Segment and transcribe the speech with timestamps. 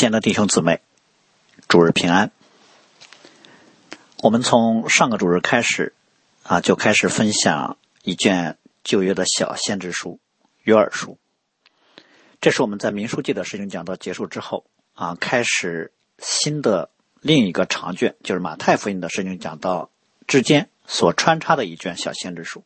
[0.00, 0.80] 亲爱的弟兄姊妹，
[1.68, 2.32] 主日平安。
[4.22, 5.92] 我们从上个主日开始
[6.42, 10.18] 啊，就开始分享一卷旧约的小先知书
[10.62, 11.18] 《约珥书》。
[12.40, 16.88] 这是我们在民书记的事情讲到结束之后啊，开始新的
[17.20, 19.90] 另一个长卷，就是马太福音的事情讲到
[20.26, 22.64] 之间所穿插的一卷小先知书。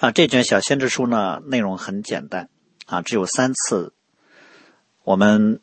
[0.00, 2.48] 啊，这卷小先知书呢，内容很简单
[2.86, 3.94] 啊，只有三次。
[5.04, 5.60] 我们。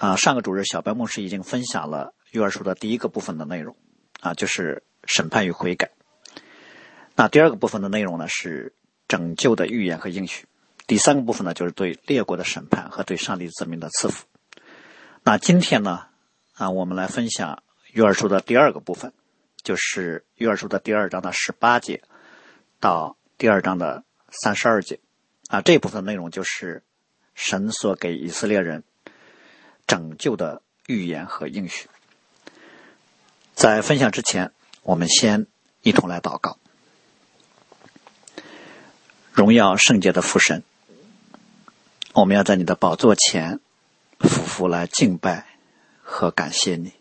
[0.00, 3.76] 啊，上个主日小白牧师已经分享了约珥书的第一个部分的内容，
[4.20, 5.90] 啊，就是审判与悔改。
[7.14, 8.74] 那第二个部分的内容呢是
[9.08, 10.46] 拯救的预言和应许。
[10.86, 14.24] 第三个部分呢就是对列国的审判和对上帝子民的赐福。
[15.22, 16.06] 那今天呢，
[16.54, 19.12] 啊，我们来分享约珥书的第二个部分，
[19.62, 22.02] 就是约珥书的第二章的十八节
[22.80, 24.98] 到第二章的三十二节。
[25.48, 26.82] 啊，这部分内容就是
[27.34, 28.82] 神所给以色列人。
[29.90, 31.88] 拯救的预言和应许。
[33.56, 34.52] 在分享之前，
[34.82, 35.48] 我们先
[35.82, 36.58] 一同来祷告。
[39.32, 40.62] 荣耀圣洁的父神，
[42.12, 43.58] 我们要在你的宝座前
[44.20, 45.58] 俯伏来敬拜
[46.04, 46.92] 和感谢你，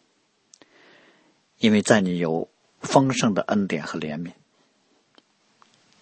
[1.60, 2.50] 因为在你有
[2.82, 4.32] 丰盛的恩典和怜悯。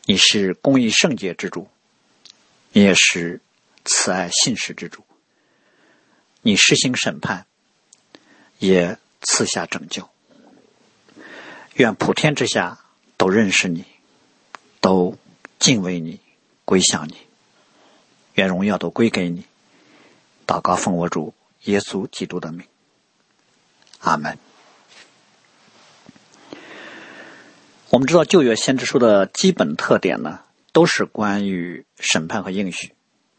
[0.05, 1.67] 你是公义圣洁之主，
[2.71, 3.41] 你也是
[3.83, 5.03] 慈爱信实之主。
[6.41, 7.45] 你施行审判，
[8.59, 10.09] 也赐下拯救。
[11.75, 12.79] 愿普天之下
[13.17, 13.85] 都认识你，
[14.79, 15.17] 都
[15.59, 16.19] 敬畏你，
[16.65, 17.17] 归向你。
[18.35, 19.45] 愿荣耀都归给你。
[20.45, 22.65] 祷告奉我主耶稣基督的名。
[23.99, 24.37] 阿门。
[27.89, 32.93] 我们知道旧约先知书的基本特点呢，都是关于审判和应许，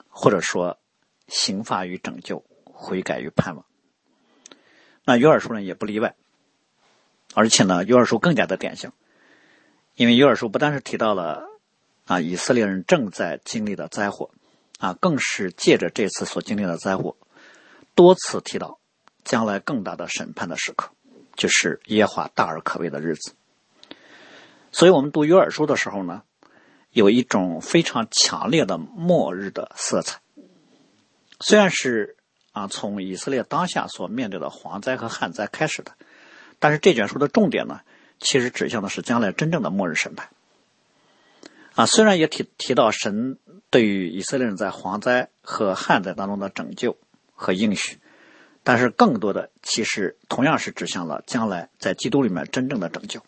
[0.08, 0.78] 或者说
[1.28, 2.44] 刑罚与拯救。
[2.80, 3.64] 悔改与盼望，
[5.04, 6.14] 那约珥书呢也不例外，
[7.34, 8.92] 而且呢约珥书更加的典型，
[9.96, 11.48] 因为约珥书不但是提到了
[12.06, 14.30] 啊以色列人正在经历的灾祸，
[14.78, 17.16] 啊更是借着这次所经历的灾祸，
[17.96, 18.78] 多次提到
[19.24, 20.92] 将来更大的审判的时刻，
[21.34, 23.34] 就是耶华大而可畏的日子。
[24.70, 26.22] 所以我们读约珥书的时候呢，
[26.92, 30.20] 有一种非常强烈的末日的色彩，
[31.40, 32.14] 虽然是。
[32.58, 35.92] 啊，从以色列当下所面对的蝗灾和旱灾开始的，
[36.58, 37.82] 但是这卷书的重点呢，
[38.18, 40.28] 其实指向的是将来真正的末日审判。
[41.76, 43.38] 啊，虽然也提提到神
[43.70, 46.96] 对于以色列人在蝗灾和旱灾当中的拯救
[47.32, 47.98] 和应许，
[48.64, 53.22] 但是更多的其实同样是指向了将来在基督里面真正的拯救。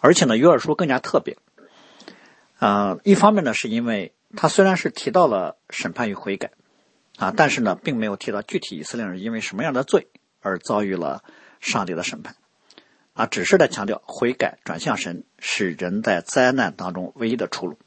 [0.00, 1.38] 而且呢，约珥书更加特别。
[2.58, 6.50] 啊，一方面呢，是因为他虽然是提到了审判与悔改。
[7.20, 10.08] 啊，但是呢，并没有提到具体以色列人因为什么样的罪
[10.40, 11.22] 而遭遇了
[11.60, 12.34] 上帝的审判，
[13.12, 17.78] 啊，只是在强调悔改转向神是人在灾难当中唯一的出路。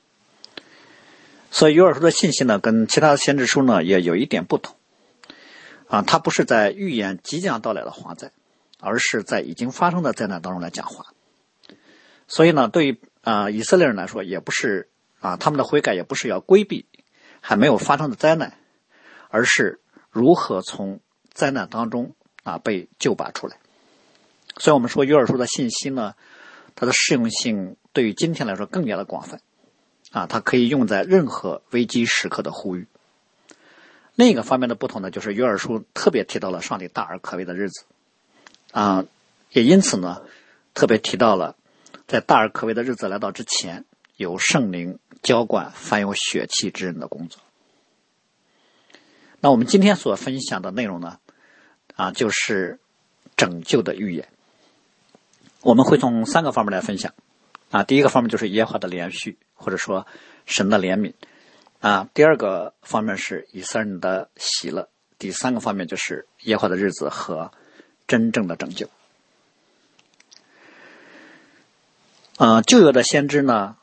[1.50, 4.76] 所以约珥书的信息呢，跟其他的先知书呢也有一点不同，
[5.88, 8.32] 啊，他不是在预言即将到来的蝗灾，
[8.80, 11.08] 而是在已经发生的灾难当中来讲话。
[12.28, 14.90] 所以呢，对于啊以色列人来说，也不是
[15.20, 16.86] 啊他们的悔改也不是要规避
[17.42, 18.60] 还没有发生的灾难。
[19.34, 19.80] 而是
[20.12, 21.00] 如何从
[21.32, 22.14] 灾难当中
[22.44, 23.58] 啊被救拔出来？
[24.58, 26.14] 所以我们说约珥书的信息呢，
[26.76, 29.42] 它的适用性对于今天来说更加的广泛
[30.12, 32.86] 啊，它可以用在任何危机时刻的呼吁。
[34.14, 37.86] 另一个方面的不同呢，就是约珥书特别提到了上帝大而可畏的日子
[38.72, 39.04] 啊，
[39.52, 40.22] 也因此呢，
[40.76, 41.56] 特别提到了
[42.06, 47.42] 在大而可畏的日子来到之前，有圣灵浇灌凡有血气之人的工作。
[49.44, 51.20] 那我们今天所分享的内容呢，
[51.98, 52.80] 啊，就是
[53.36, 54.30] 拯救的预言。
[55.60, 57.14] 我们会从三个方面来分享，
[57.70, 60.08] 啊，第一个方面就是耶和华的连续，或者说
[60.46, 61.12] 神的怜悯，
[61.82, 64.88] 啊，第二个方面是以色列人的喜乐，
[65.20, 67.52] 第三个方面就是耶和华的日子和
[68.08, 68.90] 真正的拯救。
[72.38, 73.76] 啊，旧约的先知呢，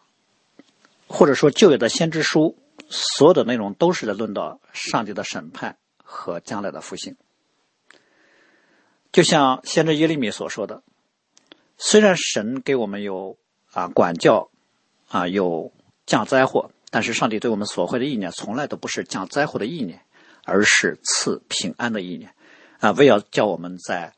[1.07, 2.57] 或者说旧约的先知书。
[2.91, 7.17] 所有的内容都是在论到上帝的审判和将来的复兴。
[9.13, 10.83] 就像先知耶利米所说的
[11.79, 13.39] ：“虽然神给我们有
[13.73, 14.51] 啊管教
[15.09, 15.73] 啊有
[16.05, 20.03] 降灾祸，但是上帝对我们所会的意念从来都不是降灾祸的意念，
[20.45, 22.35] 而是赐平安的意念
[22.81, 24.15] 啊，为要叫我们在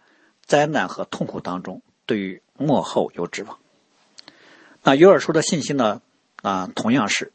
[0.47, 3.59] 灾难和痛苦当中对于幕后有指望。”
[4.83, 6.01] 那约珥书的信息呢
[6.43, 7.33] 啊，同样是。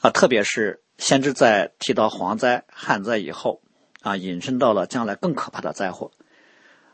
[0.00, 3.60] 啊，特别是先知在提到蝗灾、旱灾以后，
[4.00, 6.12] 啊，引申到了将来更可怕的灾祸，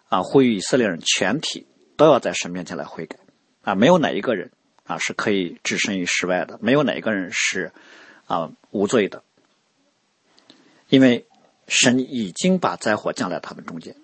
[0.08, 1.66] 啊，呼吁以色列人全体
[1.96, 3.18] 都要在神面前来悔改，
[3.62, 4.52] 啊，没有哪一个人
[4.84, 7.72] 啊是可以置身于世外的，没有哪一个人是
[8.26, 9.22] 啊无罪的，
[10.88, 11.26] 因为
[11.68, 13.96] 神已经把灾祸降在他们中间。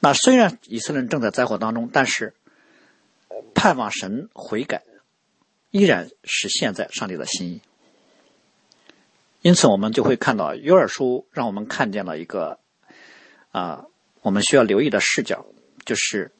[0.00, 2.34] 那虽然以色列人正在灾祸当中，但是
[3.54, 4.82] 盼望神悔改，
[5.72, 7.60] 依然是现在上帝的心意。
[9.40, 12.60] 因此，我们就会看到约珥书让我们看见了一个
[13.50, 13.86] 啊，
[14.20, 15.44] 我们需要留意的视角，
[15.84, 16.30] 就是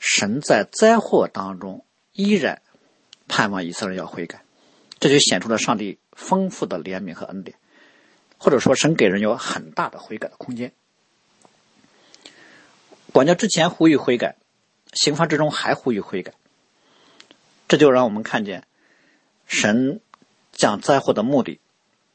[0.00, 2.62] 神在灾祸当中依然
[3.28, 4.42] 盼望以色列人要悔改，
[4.98, 7.56] 这就显出了上帝丰富的怜悯和恩典，
[8.38, 10.72] 或者说神给人有很大的悔改的空间。
[13.12, 14.36] 管教之前呼吁悔改，
[14.92, 16.32] 刑罚之中还呼吁悔改，
[17.68, 18.66] 这就让我们看见
[19.46, 20.00] 神
[20.52, 21.60] 降灾祸的目的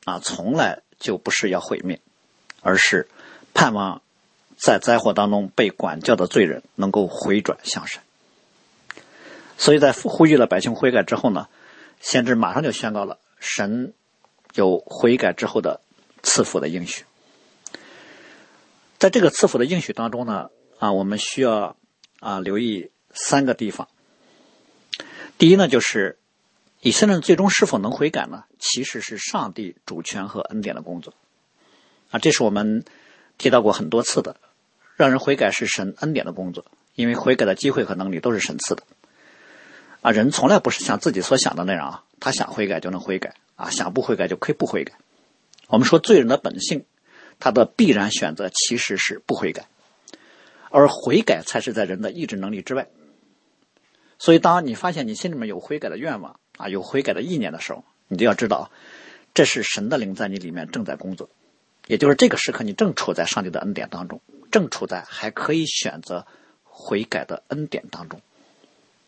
[0.06, 2.02] 啊，从来就不是要毁灭，
[2.62, 3.08] 而是
[3.54, 4.02] 盼望
[4.58, 8.02] 在灾祸当中被管教的罪人能够回转向神。
[9.58, 11.48] 所以在呼吁了百姓悔改之后呢，
[12.00, 13.94] 先知马上就宣告了神
[14.54, 15.82] 有悔改之后的
[16.24, 17.06] 赐福的应许。
[18.98, 20.50] 在这个赐福的应许当中呢。
[20.82, 21.78] 啊，我们需要
[22.22, 23.88] 啊留意三个地方。
[25.42, 26.20] 第一呢，就是
[26.82, 28.44] 以色列人最终是否能悔改呢？
[28.60, 31.16] 其实是上帝主权和恩典的工作。
[32.12, 32.86] 啊，这是我们
[33.40, 34.36] 提到过很多次的，
[34.96, 38.84] 让人悔改是神恩典的工作，因为悔改的机会和能力都是神赐的。
[40.02, 44.94] 啊，人从来不是像自己所想的那样啊，他想悔改就能悔改啊，想不悔改就可以不悔改。
[45.70, 46.86] 我们说罪人的本性，
[47.40, 49.66] 他的必然选择其实是不悔改。
[50.70, 52.90] 而悔改才是在人的意志能力之外，
[54.22, 58.70] 所以当你发现你心里面有悔改的愿望啊，有悔改的意念的时候，你就要知道，
[59.34, 61.28] 这是神的灵在你里面正在工作，
[61.88, 64.22] 也就是这个时刻你正处在上帝的恩典当中，
[64.52, 66.28] 正处在还可以选择
[66.64, 68.22] 悔改的恩典当中。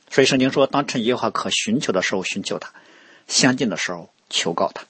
[0.09, 2.73] 所以圣经说，当趁耶和华可寻求的时候寻求他，
[3.27, 4.83] 相近的时候求告他。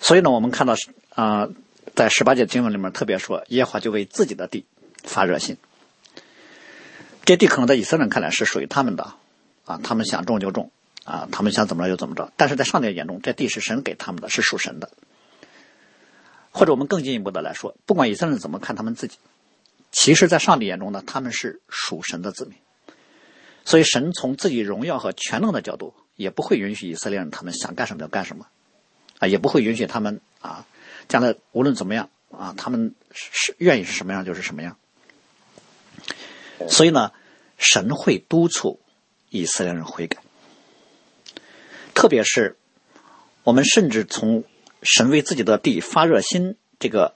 [0.00, 0.74] 所以呢，我们看到
[1.10, 1.48] 啊。
[1.94, 4.66] 在十八节经文里面特别说，耶和华就为自己的地
[5.02, 5.56] 发热心。
[7.26, 9.12] 这地可能在以色列人看来是属于他们的，
[9.64, 10.70] 啊，他们想种就种，
[11.04, 12.32] 啊，他们想怎么着就怎么着。
[12.36, 14.88] 但是在上帝眼中，这地是神给他们的，是属神的。
[16.52, 19.18] 或者我们更进一步的来说，不管以色列人怎么看他们自己，
[19.90, 22.54] 其实，在上帝眼中呢，他们是属神的子民。
[23.64, 28.46] 所以，神从自己荣耀和全能的角度，也不会允许以色列人他们想干什么就干什么，
[29.18, 30.64] 啊，也不会允许他们啊。
[31.08, 34.76] 将来无论怎么样啊，他们是愿意是什么样就是什么样。
[36.68, 37.12] 所以呢，
[37.58, 38.80] 神会督促
[39.30, 40.18] 以色列人悔改。
[41.94, 42.56] 特别是
[43.42, 44.44] 我们甚至从
[44.82, 47.14] 神为自己的地发热心这个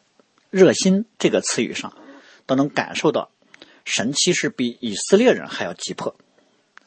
[0.50, 1.96] 热心这个词语上，
[2.46, 3.30] 都能感受到
[3.84, 6.16] 神其实比以色列人还要急迫。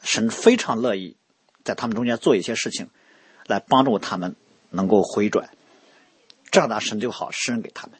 [0.02, 1.16] 神非常乐意
[1.62, 2.90] 在他们中间做一些事情，
[3.46, 4.36] 来帮助他们
[4.70, 5.50] 能够回转。
[6.50, 7.98] 这样的神就好施恩给他们，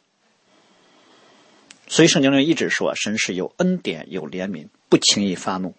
[1.87, 5.75] 所以圣经中一直说神是有恩典、有怜悯，不轻易发怒，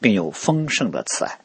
[0.00, 1.40] 并有丰盛的慈爱。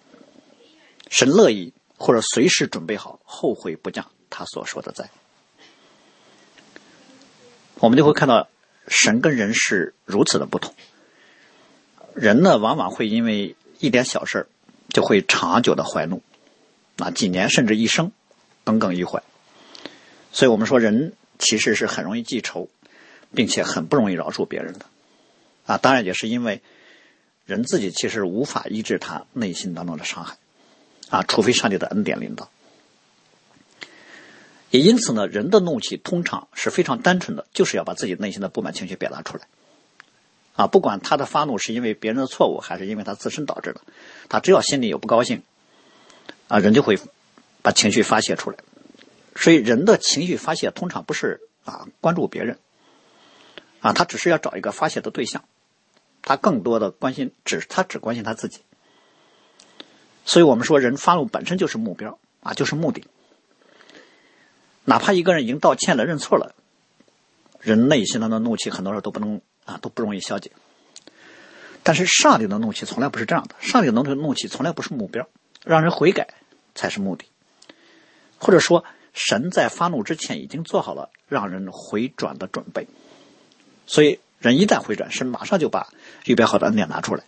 [1.10, 5.10] 神乐意或者随时准备好后悔不降他所说的灾。
[7.80, 8.48] 我们就会看到
[8.88, 10.74] 神跟人是如此的不同。
[12.14, 14.48] 人呢，往往会因为一点小事
[14.90, 16.22] 就会长久的怀怒，
[16.98, 18.12] 啊，几年甚至一生
[18.64, 19.22] 耿耿于怀。
[20.32, 22.70] 所以我们说，人其实是很容易记仇，
[23.34, 24.86] 并且很不容易饶恕别人的，
[25.66, 26.62] 啊，当然也是因为
[27.46, 30.38] 人自己其实无法医治他内心当中的伤害，
[31.10, 32.50] 啊，除非上帝的恩典领导。
[34.70, 39.48] 也因此呢，人的怒气通常是非常单纯的，就是要把自己内心的不满情绪表达出来，
[40.56, 43.82] 啊，不管他的发怒是因为别人的错误，还是因为他自身导致的，
[44.30, 45.44] 他只要心里有不高兴，
[46.48, 46.98] 啊，人就会
[47.62, 48.58] 把情绪发泄出来。
[49.36, 52.58] 所以，人的情绪发泄通常不是啊关注别人，
[53.82, 55.44] 啊，他只是要找一个发泄的对象，
[56.22, 58.62] 他更多的关心只他只关心他自己。
[60.24, 63.04] 所以我们说，人发怒本身就是目标啊，就是目的。
[64.86, 66.56] 哪怕一个人已经道歉了、认错了，
[67.60, 70.52] 人内心当中的怒气很多时候都不能啊都不容易消解。
[71.84, 75.28] 但是上帝的怒气从来不是这样的，上帝的怒气从来不是目标，
[75.66, 76.28] 让人悔改
[76.76, 77.26] 才是目的，
[78.38, 78.86] 或者说。
[79.14, 82.88] 神在发怒之前已经做好了让人回转的准备，
[83.86, 85.88] 所以人一旦回转，神马上就把
[86.26, 87.24] 预备好的恩典拿出来。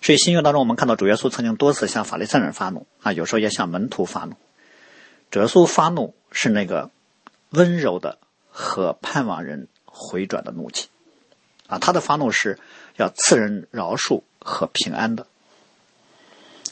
[0.00, 4.36] 所以新约当中，我们看到主耶稣曾经多次向法利赛人发怒啊，有时候也向门徒发怒。
[5.30, 6.90] 主耶稣发怒是那个
[7.50, 10.88] 温柔的和盼望人回转的怒气，
[11.66, 12.58] 啊，他的发怒是
[12.96, 15.26] 要赐人饶恕和平安的。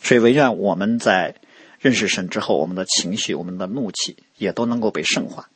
[0.02, 1.34] 所以，唯愿我们在
[1.80, 5.50] 认识神之后，我们的情绪、我们的怒气也都能够被圣化，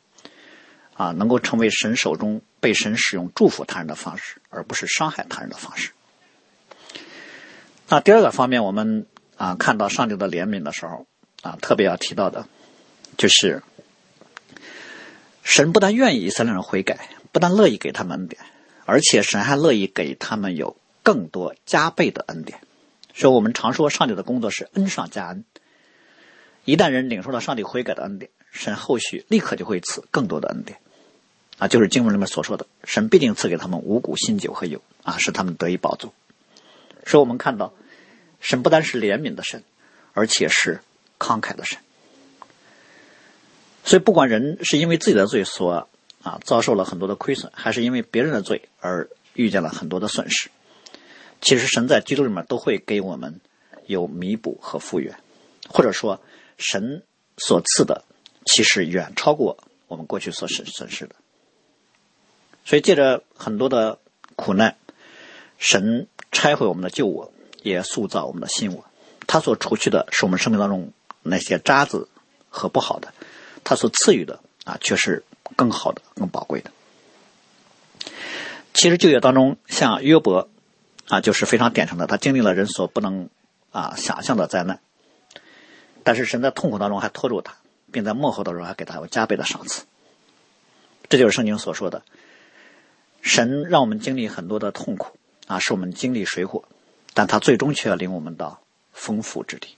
[1.00, 5.92] 啊，能够成为神手中被神使用祝福他人的方式，而不是伤害他人的方式。
[7.88, 9.06] 那第二个方面，我们
[9.38, 11.06] 啊看到上帝的怜悯的时候，
[11.40, 12.46] 啊，特别要提到的，
[13.16, 13.62] 就是
[15.42, 18.42] 神不但愿意以色列人悔改，不但乐意给他们恩典，
[18.84, 22.60] 而且神还乐意给他们有更多加倍的恩典。
[23.14, 25.46] 所以我们常说，上帝的工作是恩上加恩。
[26.66, 30.78] 一旦人领受了上帝悔改的恩典，神后续立刻就会赐更多的恩典。
[31.60, 36.12] 啊，就是经文里面所说的，神必定赐给他们五谷、新酒和油，啊，使他们得以饱足。
[37.04, 37.72] 所以我们看到，
[38.40, 39.62] 神不单是怜悯的神，
[40.14, 40.80] 而且是
[41.18, 41.78] 慷慨的神。
[43.84, 45.88] 所以，不管人是因为自己的罪所
[46.22, 50.50] 啊遭受了很多的亏损，还是因为别人的罪而遇见了很多的损失。
[51.42, 53.40] 其实神在基督里面都会给我们
[53.86, 55.14] 有弥补和复原，
[55.68, 56.22] 或者说
[56.56, 57.02] 神
[57.36, 58.04] 所赐的
[58.46, 61.14] 其实远超过我们过去所损损失的。
[62.64, 63.98] 所以借着很多的
[64.36, 64.76] 苦难，
[65.58, 68.84] 神拆毁我们的旧我，也塑造我们的新我。
[69.26, 72.08] 他所除去的是我们生命当中那些渣子
[72.48, 73.12] 和不好的，
[73.64, 75.24] 他所赐予的啊却是
[75.56, 76.70] 更好的、更宝贵的。
[78.72, 80.48] 其实旧约当中，像约伯。
[81.08, 83.28] 啊，就是非常典型的，他经历了人所不能
[83.72, 84.78] 啊想象的灾难，
[86.04, 87.56] 但是神在痛苦当中还拖住他，
[87.90, 89.86] 并在幕后当中还给他有加倍的赏赐。
[91.08, 92.04] 这就是圣经所说的，
[93.22, 96.64] 神让我们经历很多的痛苦啊，使我们经历水火，
[97.14, 98.60] 但他最终却要领我们到
[98.92, 99.76] 丰富之地。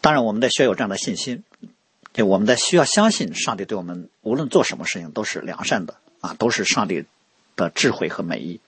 [0.00, 1.42] 当然，我们在需要有这样的信心，
[2.12, 7.04] 就我们在需要相信上帝对我们无论做什么事情都是良善的啊，都是上帝
[7.56, 8.60] 的智慧和美意。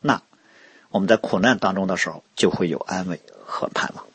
[0.00, 0.22] 那
[0.90, 4.06] 我们在苦难当中的时候，就会有安慰和盼望。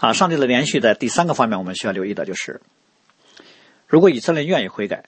[0.00, 2.60] 啊，上帝的连续在第三个方面，我们需要留意的就是，
[3.86, 5.04] 如果以色列愿意悔改，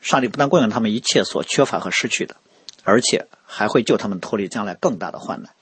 [0.00, 2.36] 上帝不但供应他们一切所缺乏和失去的，
[2.84, 5.52] 而且还会救他们脱离将来更大的患难。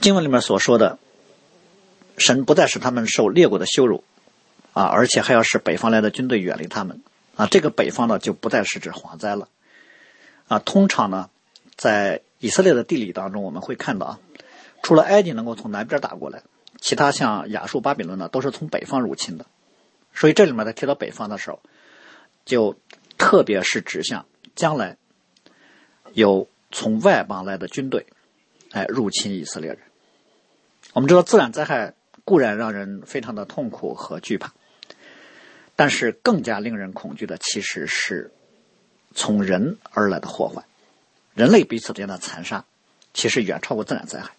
[0.00, 0.98] 经文里面所说的，
[2.18, 4.04] 神不再使他们受列国的羞辱，
[4.72, 7.02] 啊，而且还要使北方来的军队远离他们。
[7.34, 9.48] 啊，这个北方呢，就不再是指蝗灾了。
[10.48, 11.30] 啊，通常呢，
[11.76, 14.18] 在以色列的地理当中，我们会看到啊，
[14.82, 16.42] 除了埃及能够从南边打过来，
[16.78, 19.46] 其他像亚述、巴比伦呢，都是从北方入侵的。
[20.12, 21.60] 所以这里面在提到北方的时候，
[22.44, 22.76] 就
[23.18, 24.96] 特别是指向将来
[26.12, 28.06] 有从外邦来的军队，
[28.70, 29.78] 哎，入侵以色列人。
[30.92, 31.94] 我们知道自然灾害
[32.24, 34.52] 固然让人非常的痛苦和惧怕，
[35.76, 38.30] 但是更加令人恐惧的其实是。
[39.14, 40.64] 从人而来的祸患，
[41.34, 42.64] 人类彼此之间的残杀，
[43.12, 44.30] 其实远超过自然灾害。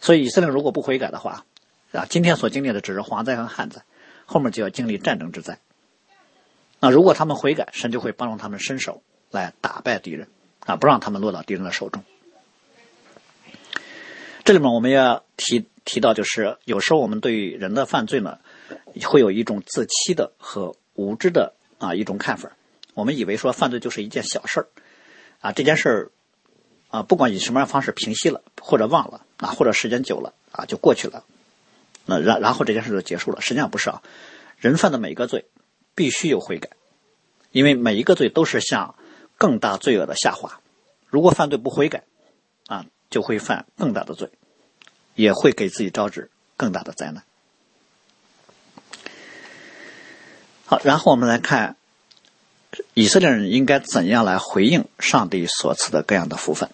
[0.00, 1.44] 所以以色列如果不悔改的话，
[1.90, 3.82] 啊，今天所经历的只是蝗灾和旱灾，
[4.24, 5.58] 后面就要经历战争之灾。
[6.86, 9.02] 那如果他们悔改，神就会帮助他们伸手
[9.32, 10.28] 来打败敌人，
[10.60, 12.04] 啊，不让他们落到敌人的手中。
[14.44, 18.38] 这里面我们要提提到，就是有时候我们对于人的犯罪呢，
[19.02, 22.52] 会有一种自欺的和无知的啊一种看法。
[22.94, 24.66] 我们以为说犯罪就是一件小事儿，
[25.40, 26.10] 啊，这件事儿，
[26.90, 31.24] 啊，不管以什么样方式平息了，或者忘了，啊，或者时间久了，啊，就过去了，
[32.04, 33.40] 那然然后这件事就结束了。
[33.40, 34.04] 实际上不是啊，
[34.58, 35.46] 人犯的每个罪，
[35.96, 36.70] 必须有悔改，
[37.56, 38.94] 因为每一个罪都是向
[39.38, 40.60] 更大罪恶的下滑。
[41.08, 42.02] 如果犯罪不悔改，
[42.66, 44.30] 啊，就会犯更大的罪，
[45.14, 47.24] 也会给自己招致更大的灾难。
[50.66, 51.76] 好，然后我们来看。
[52.92, 56.68] 以色列人应该怎样来回应上帝所赐的各样的福分？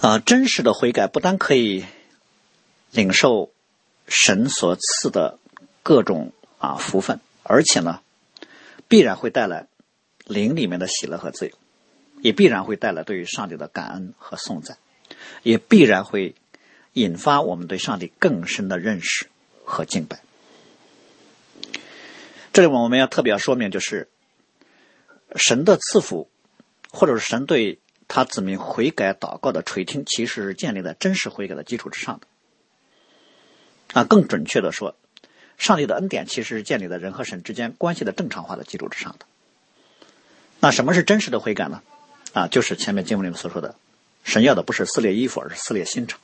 [0.00, 1.84] 啊，真实的悔改不单可以
[2.92, 3.50] 领受
[4.08, 5.38] 神所赐的
[5.82, 8.00] 各种啊福分，而且呢，
[8.88, 9.68] 必然会带来
[10.24, 11.52] 灵里面的喜乐和自由，
[12.20, 14.78] 也必然会带来对于上帝的感恩和颂赞，
[15.42, 16.34] 也必然会
[16.92, 19.26] 引发我们对上帝更深的认识
[19.64, 20.20] 和敬拜。
[22.52, 24.08] 这里我们要特别要说明，就是
[25.34, 26.30] 神的赐福，
[26.90, 32.26] 或者是神对他子民悔改祷告的垂听，其实是建立在真实悔改的基础之上的。
[33.92, 34.96] 啊，更准确的说，
[35.58, 39.26] 上帝的恩典其实是建立在人和神之间关系的正常化的基础之上的。
[40.60, 41.82] 那什么是真实的悔改呢？
[42.32, 43.74] 啊，就是前面经文里面所说的，
[44.24, 46.20] 神要的不是撕裂衣服，而是撕裂心肠。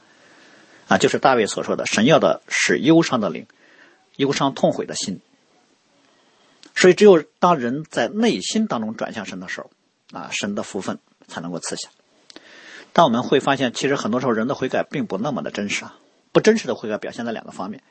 [0.88, 3.46] 啊，就是大卫所说的，神要的是忧伤的灵，
[4.16, 5.20] 忧伤痛悔的心。
[6.74, 9.70] 所以，只有当人在内心当中转向神的时候，
[10.12, 10.98] 啊，神的福分
[11.28, 11.88] 才能够赐下。
[12.92, 15.96] 但我们会发现，其实很多时候人的悔改并不那么的真实啊。
[16.32, 17.82] 不真实的悔改表现在两个方面，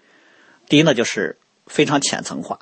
[0.71, 1.37] 第一呢，就是
[1.67, 2.59] 非常浅层化，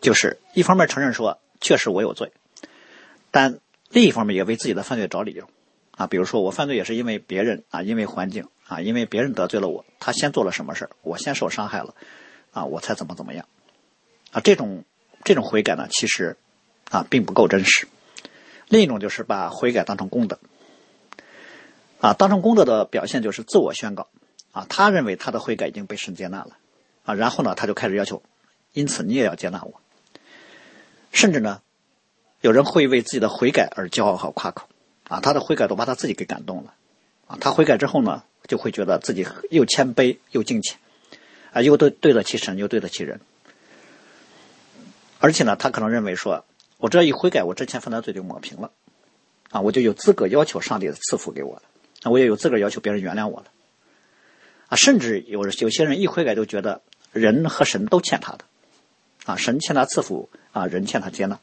[0.00, 2.32] 就是一方面承认说确实我有罪，
[3.30, 5.48] 但另一方面也为自己的犯罪找理由
[5.92, 6.08] 啊。
[6.08, 11.94] 比如说我犯罪也是因为别人啊，因为环境啊，因为别人得罪了我，他先做了什么事我先受伤害了
[12.50, 13.46] 啊，我才怎么怎么样
[14.32, 14.40] 啊。
[14.40, 14.84] 这种
[15.22, 16.36] 这种悔改呢，其实
[16.90, 17.86] 啊并不够真实。
[18.66, 20.40] 另一种就是把悔改当成功德
[22.00, 24.08] 啊，当成功德的表现就是自我宣告。
[24.50, 26.56] 啊，他认为他的悔改已经被神接纳了，
[27.04, 28.22] 啊，然后呢，他就开始要求，
[28.72, 29.80] 因此你也要接纳我。
[31.12, 31.60] 甚至呢，
[32.40, 34.68] 有人会为自己的悔改而骄傲和夸口，
[35.08, 36.74] 啊，他的悔改都把他自己给感动了，
[37.26, 40.78] 啊，他悔改之后呢，就会觉得自己又谦卑又敬虔，
[41.52, 43.20] 啊，又对对得起神，又对得起人，
[45.20, 46.44] 而且呢，他可能认为说，
[46.78, 48.72] 我只要一悔改，我之前犯的罪就抹平了，
[49.50, 51.62] 啊，我就有资格要求上帝赐福给我了，
[52.02, 53.46] 那，我也有资格要求别人原谅我了。
[54.68, 56.80] 啊，甚至有有些人一悔改就觉得
[57.14, 58.44] 人和神都欠他的，
[59.24, 61.38] 啊，神欠他赐福，啊，人欠他接纳。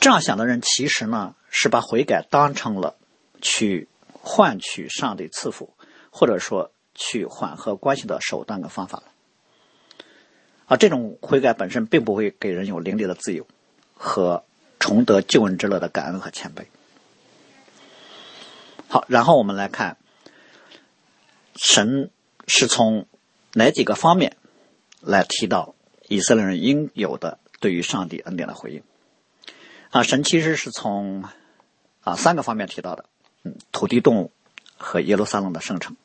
[0.00, 2.96] 这样想的人，其实呢是把悔改当成了
[3.40, 5.72] 去换取上帝赐福，
[6.10, 9.04] 或者说去缓和关系的手段跟方法了。
[10.66, 13.46] 啊，这种悔改本身并不会给人有灵力的自由
[13.94, 14.44] 和
[14.78, 16.64] 重得救恩之乐的感恩和谦卑。
[18.88, 19.98] 好，然后我们来看。
[21.62, 22.10] 神
[22.46, 23.06] 是从
[23.52, 24.36] 哪几个方面
[25.00, 25.74] 来提到
[26.08, 28.82] 以色列人应有的对于上帝恩典的回应？
[29.90, 31.24] 啊，神其实是从
[32.02, 33.04] 啊三个方面提到的，
[33.42, 34.30] 嗯，土地、动物
[34.76, 35.96] 和耶路撒冷的圣城。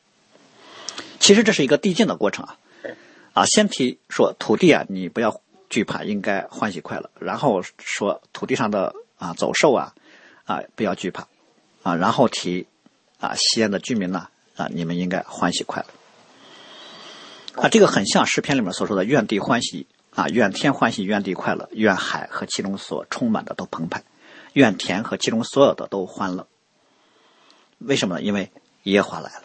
[1.20, 2.58] 其实这是一个递进的过程啊，
[3.32, 7.10] 啊，先提说土地啊，你不要惧怕，应该欢喜快乐。
[7.18, 9.94] 然后说土地上的啊走兽啊，
[10.44, 11.26] 啊不要惧怕，
[11.82, 12.66] 啊，然后提
[13.18, 14.28] 啊西安的居民呢。
[14.56, 15.88] 啊，你们应该欢喜快乐。
[17.56, 24.04] 啊，这个很像诗篇里面所说的“愿地欢喜”啊，“愿天欢喜，愿地快乐，愿海和其中所充满的都澎湃，
[24.52, 26.46] 愿田和其中所有的都欢乐。”
[27.78, 28.22] 为什么呢？
[28.22, 29.42] 因为耶和华来了。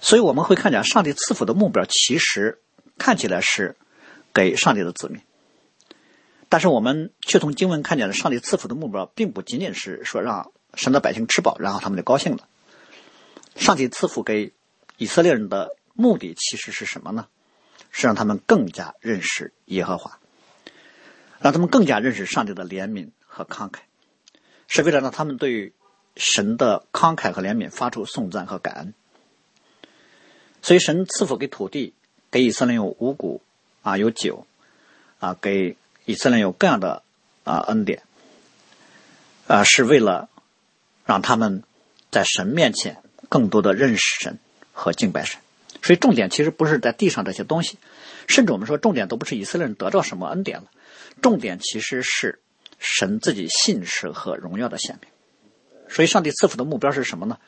[0.00, 2.60] 所以我们会看见，上帝赐福的目标其实
[2.98, 3.76] 看起来是
[4.34, 5.20] 给上帝的子民，
[6.48, 12.48] 但是我们却从经文看见了，上帝赐福的目标并不仅仅是说让神的百姓吃饱，然后他们就高兴了。
[13.54, 14.52] 上帝赐福给
[14.96, 17.28] 以色列人的目的其实是什么呢？
[17.90, 20.18] 是让他们更加认识耶和华，
[21.40, 23.78] 让他们更加认识上帝的怜悯和慷慨，
[24.68, 25.72] 是为了让他们对
[26.16, 28.94] 神的慷慨和怜悯发出颂赞和感恩。
[30.60, 31.94] 所以，神赐福给土地，
[32.30, 33.40] 给以色列有五谷
[33.82, 34.46] 啊，有酒
[35.20, 37.02] 啊，给以色列有各样的
[37.44, 38.02] 啊恩典
[39.46, 40.28] 啊，是为了
[41.04, 41.62] 让他们
[42.10, 43.02] 在神面前。
[43.28, 44.38] 更多的认识神
[44.78, 45.40] 和敬拜神，
[45.82, 47.78] 所以重点其实不是在地上这些东西，
[48.28, 50.70] 甚至我们说重点都不是以色列人得到什么恩典了，
[51.22, 52.40] 重点其实是
[52.78, 55.10] 神自己信实和荣耀的显明。
[55.88, 57.38] 所以，上帝赐福的目标是什么呢？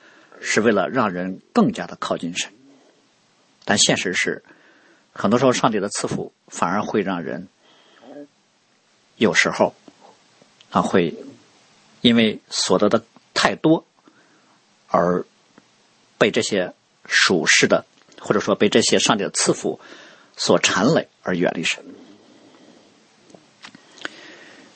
[0.40, 2.50] 是为了让人更加的靠近神。
[3.66, 4.42] 但现实是，
[5.12, 7.46] 很多时候上帝的赐福反而会让人
[9.16, 9.74] 有时候
[10.70, 11.14] 啊会
[12.00, 13.84] 因为所得的太多
[14.88, 15.26] 而。
[16.20, 16.74] 被这些
[17.08, 17.84] 属世的，
[18.20, 19.80] 或者说被这些上帝的赐福
[20.36, 21.82] 所缠累而远离神，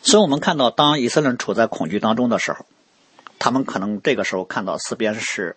[0.03, 2.67] 所以我们看到，当以色列人处在恐惧当中的时候，
[3.39, 5.57] 他们可能这个时候看到四边是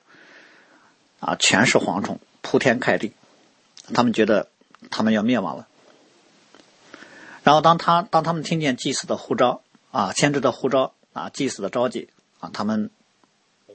[1.20, 3.14] 啊，全是蝗虫铺天盖地，
[3.94, 4.50] 他们觉得
[4.92, 5.68] 他们要灭亡了。
[7.44, 9.62] 然后当他当他们听见祭司的呼召
[9.92, 12.10] 啊，先知的呼召啊，祭司的召集
[12.40, 12.92] 啊，他们。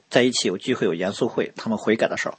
[0.09, 2.37] 在一起有聚会有严肃会，他们悔改的时候，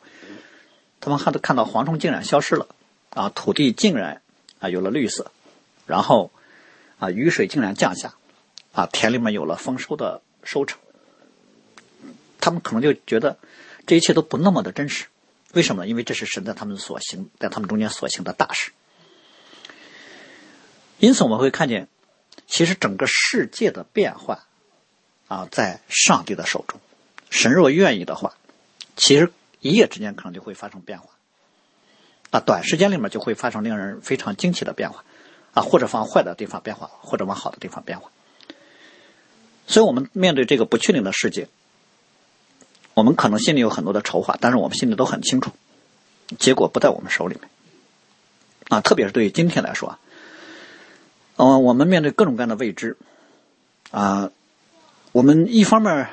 [1.02, 2.68] 他们看到看到蝗虫竟然消失了，
[3.10, 4.22] 啊，土地竟然
[4.60, 5.32] 啊有了绿色，
[5.84, 6.30] 然后
[7.00, 8.14] 啊雨水竟然降下，
[8.72, 10.78] 啊田里面有了丰收的收成，
[12.38, 13.36] 他们可能就觉得
[13.84, 15.06] 这一切都不那么的真实，
[15.54, 15.88] 为什么呢？
[15.88, 18.70] 因为这是神在他们所行，在他们中间所行的大事。
[21.00, 21.88] 因此我们会看见，
[22.46, 24.46] 其实整个世界的变化
[25.26, 26.80] 啊，在上帝的手中。
[27.28, 28.34] 神若愿意的话，
[28.94, 31.06] 其实一夜之间可能就会发生变化，
[32.30, 35.04] 啊，短时间里面就会发生令人非常惊奇的变化，
[35.54, 38.10] 啊，或者往坏的地方变化，或者往好的地方变化。
[39.66, 41.48] 所以，我们面对这个不确定的世界，
[42.94, 45.52] 我们可能心里有很多的筹划，但是我们心里都很清楚，
[46.38, 47.48] 结果不在我们手里面。
[48.68, 49.98] 啊，特别是对于今天来说，
[51.36, 52.96] 嗯，我们面对各种各样的未知，
[53.92, 54.32] 啊，
[55.12, 56.08] 我们一方面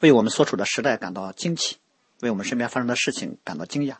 [0.00, 1.76] 为我们所处的时代感到惊奇，
[2.20, 3.96] 为我们身边发生的事情感到惊讶；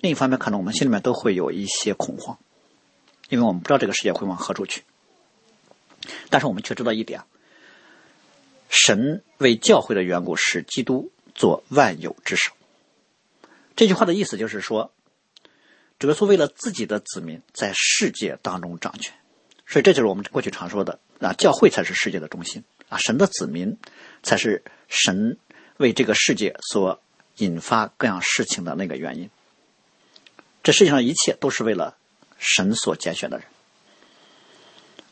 [0.00, 2.38] 另一方面，可能我们心里面都会有一些恐慌，
[3.28, 4.82] 因为我们不知道这个世界会往何处去。
[6.30, 7.22] 但是我们却知道一点：
[8.68, 12.52] 神为教会的缘故，使基督做万有之首。
[13.74, 14.92] 这句话的意思就是说。
[15.98, 19.14] 主耶稣为了自己的子民在世界当中掌权，
[19.66, 23.78] 所以这就是我们过去常说的啊，教会才是世界的中心啊，神的子民
[24.22, 25.38] 才是神
[25.78, 27.00] 为这个世界所
[27.36, 29.30] 引发各样事情的那个原因。
[30.62, 31.96] 这世界上一切都是为了
[32.38, 33.46] 神所拣选的人，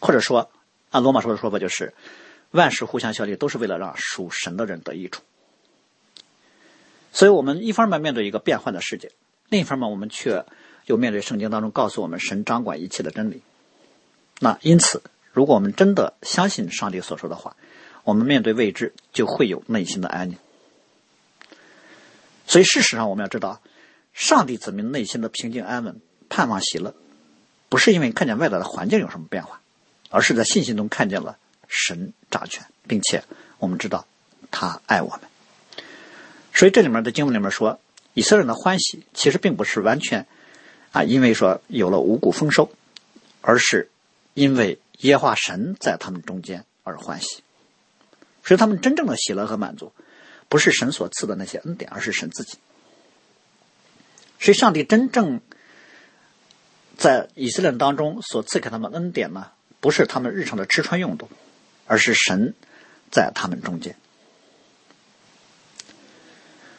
[0.00, 0.50] 或者说
[0.90, 1.94] 按罗马书的说法就是
[2.50, 5.22] 万事互相效力，都是为了让属神的人得益处。
[7.12, 9.12] 所以我们一方面面对一个变幻的世界，
[9.48, 10.44] 另一方面我们却。
[10.86, 13.40] 又面对圣经当中告诉我们神掌管一切的真理，
[14.40, 17.56] 那因此，如果我们真的相信上帝所说的话，
[18.02, 20.36] 我们面对未知就会有内心的安宁。
[22.46, 23.60] 所以，事实上我们要知道，
[24.12, 26.94] 上帝子民内心的平静安稳、盼望喜乐，
[27.68, 29.60] 不是因为看见外在的环境有什么变化，
[30.10, 33.24] 而是在信心中看见了神掌权，并且
[33.58, 34.06] 我们知道
[34.50, 35.20] 他爱我们。
[36.52, 37.80] 所以，这里面的经文里面说，
[38.12, 40.26] 以色列人的欢喜其实并不是完全。
[40.92, 42.70] 啊，因为说有了五谷丰收，
[43.40, 43.90] 而是
[44.34, 47.42] 因为耶和华神在他们中间而欢喜，
[48.44, 49.92] 所以他们真正的喜乐和满足，
[50.54, 52.58] 不是神所赐的那些恩典，而是神自己。
[54.38, 55.40] 所以，上帝真正
[56.96, 61.28] 在以色列人当中所赐给他们恩典呢，不是他们日常的吃穿用度，
[61.88, 62.54] 而是神
[63.10, 63.96] 在他们中间。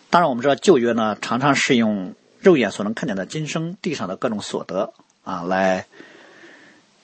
[0.09, 2.15] 当然，我们知道旧约呢，常常是用。
[2.39, 5.87] 肉眼所能看见的今生地上的各种所得啊，来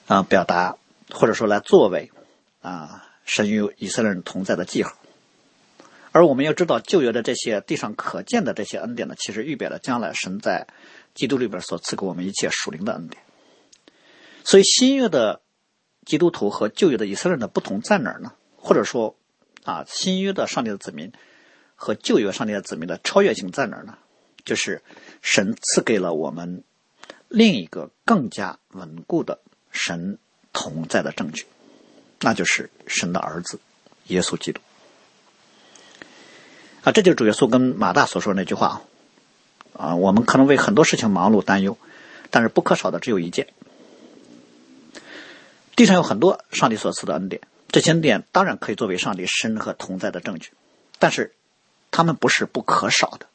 [0.06, 0.78] 啊表达
[1.10, 2.12] 或者说来作为
[2.62, 5.01] 啊神与以色列人同在的记号。
[6.12, 10.68] 而我们要知道旧约的这些地上可见的这些恩典呢，其实预表了将来神在
[11.14, 13.24] 基督里边所赐给我们一切属灵的恩典。
[14.44, 15.42] 所以新约的
[16.06, 18.34] 基督徒和旧约的以色列人的不同在哪儿呢？
[18.58, 19.16] 或者说
[19.64, 21.12] 啊新约的上帝的子民
[21.76, 23.98] 和旧约上帝的子民的超越性在哪儿呢？
[24.44, 24.82] 就是
[25.22, 26.64] 神赐给了我们
[27.30, 29.40] 另一个更加稳固的
[29.72, 30.18] 神
[30.52, 31.46] 同在的证据，
[32.20, 33.60] 那就是神的儿子
[34.08, 34.60] 耶稣基督。
[36.84, 38.82] 啊，这就是主耶稣跟马大所说的那句话
[39.74, 39.96] 啊。
[39.96, 41.78] 我们可能为很多事情忙碌担忧，
[42.30, 43.48] 但是不可少的只有一件：
[45.76, 50.52] 地上有很多上帝所赐的恩典，这些恩典当然可以作为上帝神和同在的证据，
[50.98, 51.36] 但是
[51.92, 53.28] 他们不是不可少的。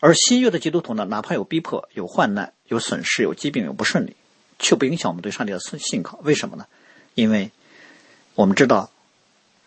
[0.00, 4.16] 而新约的基督徒呢，哪怕有逼迫、有患难、有损失、有疾病、有不顺利，
[4.58, 6.18] 却不影响我们对上帝的信信靠。
[6.24, 6.66] 为什么呢？
[7.14, 7.52] 因为
[8.34, 8.90] 我们知道，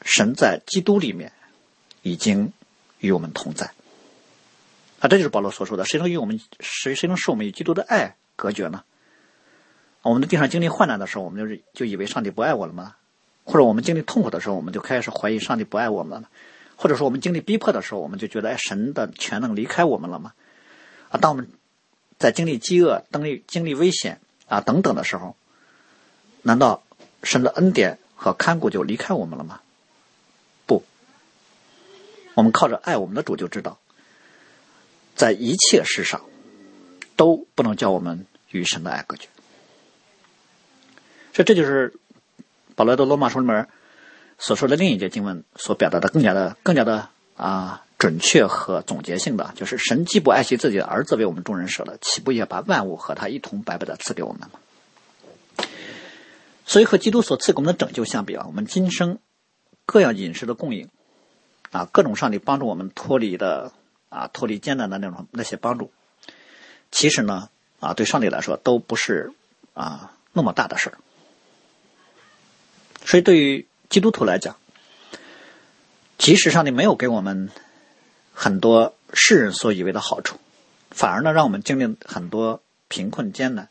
[0.04, 1.32] 神在基督里面
[2.12, 2.52] 已经
[3.00, 3.72] 与我们同在。
[5.00, 8.84] 啊，这就是保罗所说的：谁能与我们谁谁能使我们与基督的爱隔绝呢？
[10.02, 12.96] 我们在地上经历患难的时候，我们就是就以为上帝不爱我了吗？
[13.44, 16.30] 或者我们经历痛苦的时候，我们就开始怀疑上帝不爱我们了？
[16.76, 20.34] 或者说，我们经历逼迫的时候，我们就觉得，哎，神的全能离开我们了吗？
[21.10, 21.50] 啊，当我们
[22.20, 25.36] 在经历饥饿、经历经历危险啊等等的时候，
[26.44, 26.84] 难道
[27.24, 29.60] 神的恩典和看顾就离开我们了吗？
[32.38, 33.80] 我们靠着爱我们的主就知道，
[35.16, 36.22] 在一切事上
[37.16, 39.28] 都不能叫我们与神的爱隔绝。
[41.34, 41.96] 所以，这就是
[42.76, 43.68] 保罗的罗马书里面。
[44.38, 55.66] 所说的另一节经文所表达的更加的、更加的啊准确和总结性的，就是神既不爱惜自己的儿子为我们众人舍了，岂不也把万物和他一同白白的赐给我们吗？
[56.68, 59.18] 所以和基督所赐给我们的拯救相比啊，我们今生
[59.88, 60.88] 各样饮食的供应
[61.78, 63.72] 啊，各种上帝帮助我们脱离的
[64.10, 65.92] 啊脱离艰难的那种那些帮助，
[66.92, 69.32] 其实呢啊对上帝来说都不是
[69.74, 70.98] 啊那么大的事儿，
[73.06, 73.68] 所以对于。
[73.90, 74.58] 基督徒来讲，
[76.18, 77.50] 即使上帝没有给我们
[78.34, 80.38] 很多世人所以为的好处，
[80.92, 83.70] 反而呢，让我们经历很多贫困艰难，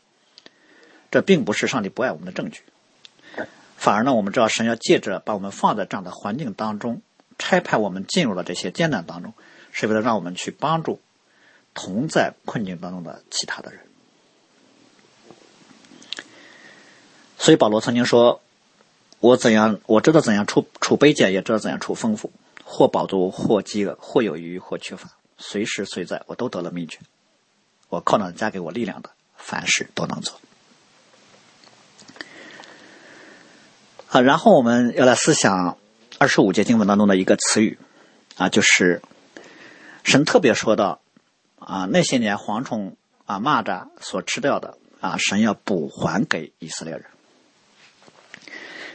[1.11, 2.63] 这并不是上帝不爱我们的证据。
[3.75, 7.03] 反而呢，我们知道神要借着把我们放在这样的环境当中，
[7.37, 9.33] 差派我们进入了这些艰难当中，
[9.71, 10.99] 是为了让我们去帮助
[11.73, 13.81] 同在困境当中的其他的人。
[17.37, 18.41] 所以保罗曾经说。
[19.19, 19.79] 我怎样？
[19.87, 22.31] 我知道怎样处处卑贱，也知道怎样处丰富。
[22.63, 26.99] 或饱足，或饥饿，或有余，或缺乏，随时随在，我都得了秘诀。
[27.89, 30.39] 我靠那加给我力量的，凡事都能做。
[34.09, 35.79] 啊，然后我们要来思想
[36.19, 37.77] 二十五节经文当中的一个词语，
[38.37, 39.01] 啊，就是
[40.03, 40.99] 神特别说到，
[41.59, 47.05] 啊，那些年蝗虫啊、蚂蚱所吃掉的，啊，神要补还给以色列人。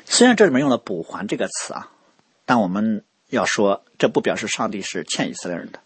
[0.05, 1.91] 虽然这里面用了“补还”这个词啊，
[2.45, 5.81] 但我们要说，这不表示上帝是欠以色列人的。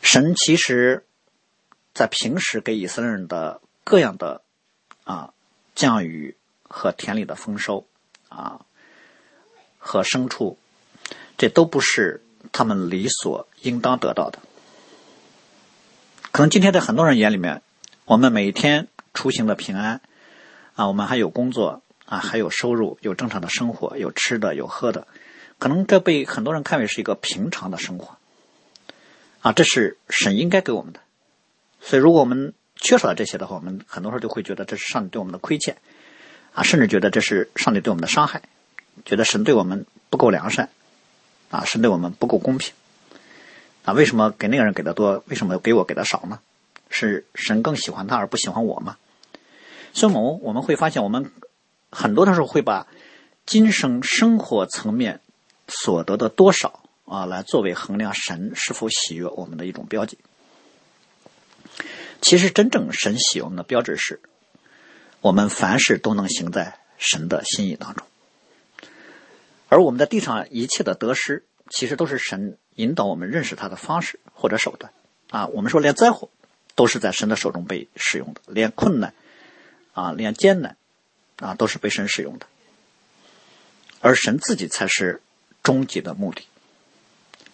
[0.00, 1.04] 神其实，
[1.92, 4.42] 在平时给以色列人的各样的
[5.04, 5.34] 啊
[5.74, 7.86] 降雨和田里的丰收
[8.28, 8.64] 啊
[9.80, 10.56] 和牲畜，
[11.36, 14.38] 这都不是他们理所应当得到的。
[16.30, 17.62] 可能今天在很多人眼里面，
[18.04, 20.00] 我们每天出行的平安
[20.76, 21.82] 啊，我们还有工作。
[22.06, 25.06] 啊，还有收入，有正常的生活，有吃的，有喝的，
[25.60, 28.18] 可能这被很多人看为是一个平常的生活。
[29.42, 30.98] 啊，这是神应该给我们的。
[31.80, 35.76] 所以，如果我们缺少了这些的话，我们很多时候就会觉得这是上帝对我们的亏欠，
[36.52, 38.42] 啊，甚至觉得这是上帝对我们的伤害，
[39.04, 40.68] 觉得神对我们不够良善，
[41.50, 42.72] 啊，神对我们不够公平。
[43.84, 46.40] 啊，为什么给那个人给的多，为什么给我给的少呢？
[46.88, 48.96] 是神更喜欢他而不喜欢我吗？
[49.92, 51.32] 所以，我们我们会发现我们。
[51.92, 52.86] 很多的时候会把
[53.46, 55.20] 今生生活层面
[55.66, 60.16] 所得的多少啊，来作为衡量神是否喜悦我们的一种标记。
[62.20, 64.20] 其实，真正神喜悦我们的标志是，
[65.20, 68.06] 我们凡事都能行在神的心意当中。
[69.70, 74.92] 而我们在地上一切的得失，其实都是神引导我们认识他的方式或者手段
[75.30, 75.46] 啊。
[75.46, 76.28] 我们说，连灾祸
[76.74, 79.14] 都是在神的手中被使用的，连困难
[79.94, 80.76] 啊，连艰难。
[81.40, 82.44] 啊，都是被神使用的，
[84.02, 85.22] 而神自己才是
[85.62, 86.42] 终极的目的。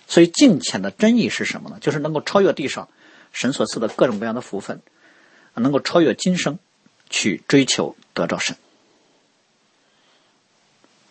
[0.08, 1.78] 所以，敬虔的真意是什么呢？
[1.80, 2.88] 就是能够超越地上
[3.32, 4.82] 神所赐的各种各样的福分，
[5.54, 6.58] 能够超越今生
[7.08, 8.56] 去追求得着神，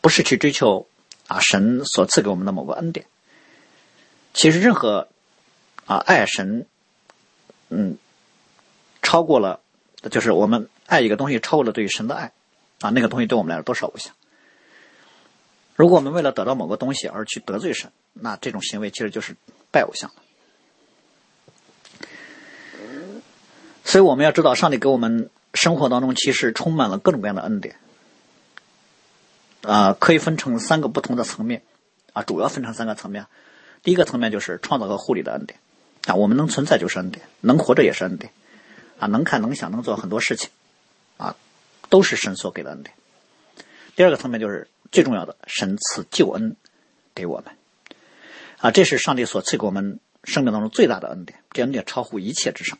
[0.02, 0.86] 不是去追求
[1.28, 3.06] 啊神所赐给我们的某个恩典。
[4.34, 5.08] 其实，任何
[5.86, 6.66] 啊爱神，
[7.70, 7.98] 嗯，
[9.02, 9.62] 超过了，
[10.12, 12.32] 就是我们爱一个东西超过了对于神的爱。
[12.82, 14.14] 啊，那个东西对我们来说多少偶像。
[15.76, 19.36] 如果我们为了得到某个东西而去得罪神，那这种行为其实就是
[19.72, 20.12] 拜偶像。
[23.86, 27.78] 所以我们要知道，上帝给我们生活当中其实充满了各种各样的恩典。
[29.66, 31.62] 啊，可以分成三个不同的层面。
[32.14, 33.26] 啊，主要分成三个层面。
[33.84, 35.60] 第一个层面就是创造和护理的恩典。
[36.06, 38.32] 啊，我们能存在就是恩典，能活着也是恩典。
[39.00, 40.50] 啊，能看能想能做很多事情。
[41.18, 41.36] 啊。
[41.88, 42.96] 都是神所给的恩典。
[43.96, 46.56] 第二个层面就是最重要的，神赐救恩
[47.14, 47.56] 给我们，
[48.58, 52.80] 啊，这是上帝所赐给我们生命当中最大的恩典，这恩典超乎一切之上。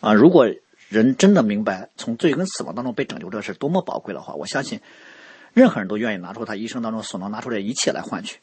[0.00, 0.46] 啊，如果
[0.90, 4.80] 人真的明白从罪跟死亡当中被拯救这是多么宝贵的话，我相信
[5.52, 8.40] 任何人都愿意拿出他一生当中所能拿出的一切来换取。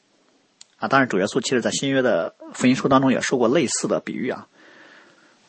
[0.78, 4.48] 啊，当然主耶稣其实在新约的福音书当中也说过类似的比喻啊，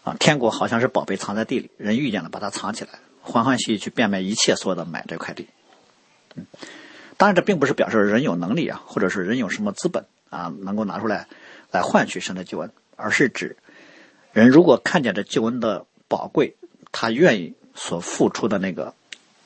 [0.03, 2.91] 啊，天国好像是宝贝藏在地里，人遇见了把它藏起来。
[3.21, 5.47] 欢欢喜喜去变卖一切所有的买这块地，
[6.35, 6.47] 嗯，
[7.17, 11.29] 当然这并不是表示人有能力啊，或者是人有什么资本啊，能够拿出来
[11.71, 13.57] 来换取神的救恩，而是指
[14.33, 16.57] 人如果看见这救恩的宝贵，
[17.01, 18.93] 他愿意所付出的那个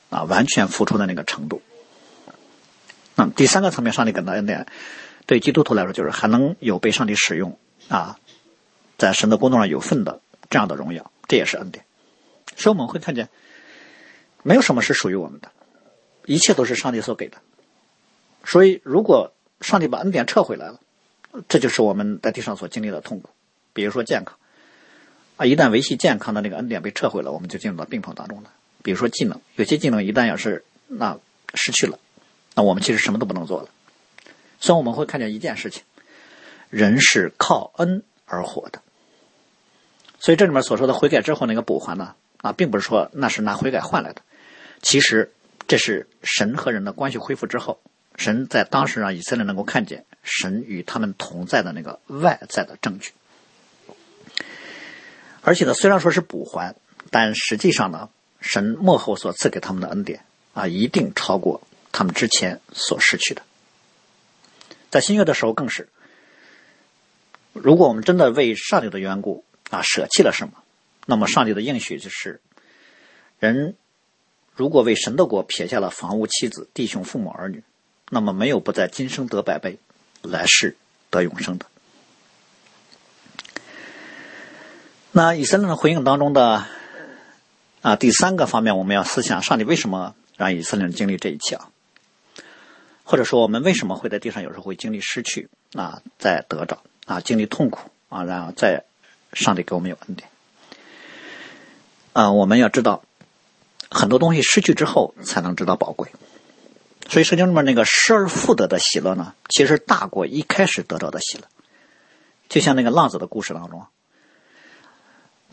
[0.09, 1.61] 啊，完全付出的那个程度。
[3.13, 4.65] 那么第三个层面，上帝给的恩典，
[5.27, 8.17] 对基督徒来说，就是还能有被上帝使用啊，
[8.97, 11.85] 在神的工作上有份的这样的荣耀，这也是恩典。
[12.55, 13.29] 所以我们会看见。
[14.41, 15.51] 没有什么是属于我们的，
[16.25, 17.37] 一切都是上帝所给的。
[18.43, 20.79] 所以，如果上帝把恩典撤回来了，
[21.47, 23.29] 这就是我们在地上所经历的痛苦。
[23.71, 24.37] 比如说健康，
[25.43, 28.49] 啊，一旦维系健康的那个恩典被撤回了，我们就进入到病痛当中了。
[28.81, 31.19] 比如说技能，有些技能一旦要是那
[31.53, 31.99] 失去了，
[32.55, 33.67] 那我们其实什么都不能做了。
[34.61, 35.83] 所以我们会看见一件事情：
[36.69, 38.81] 人是靠恩而活的。
[40.17, 44.21] 所以这里面所说的悔改之后那个补还呢，啊，并不是说那是拿悔改换来的。
[44.81, 45.33] 其实，
[45.67, 47.81] 这是神和人的关系恢复之后，
[48.15, 53.11] 神在当时让以色列能够看见神与他们同在的那个外在的证据。
[55.43, 56.75] 而且呢，虽然说是补还，
[57.11, 63.41] 但实际上呢，神幕后所赐给他们的恩典啊，一定超过他们之前所失去的。
[64.89, 65.89] 在新约的时候更是，
[67.51, 70.53] 如果我们真的为上帝的缘故啊舍弃了什么，
[71.05, 72.41] 那么上帝的应许就是
[73.39, 73.75] 人。
[74.55, 77.63] 如果为神的国撇下了房屋、妻子、弟兄、父母、儿女，
[78.11, 79.79] 那么没有不在今生得百倍，
[80.21, 80.77] 来世
[81.09, 81.65] 得永生的。
[85.15, 86.65] 那以色列的回应当中的
[87.83, 91.69] 啊第三个方面，我们要思想上帝为什么让以色列人经历这一切啊？
[93.03, 98.85] 或者说我们为什么会在地上有时候会经历失去啊，再得着啊，经历痛苦啊，然后再
[99.33, 100.27] 上帝给我们有恩典
[102.13, 102.31] 啊？
[102.31, 103.03] 我们要知道
[103.91, 106.09] 很多东西失去之后才能知道宝贵，
[107.07, 111.43] 所以圣经里面那个失而复得的喜乐呢，其实大过一开始得到的喜乐。
[112.49, 113.85] 就像那个浪子的故事当中。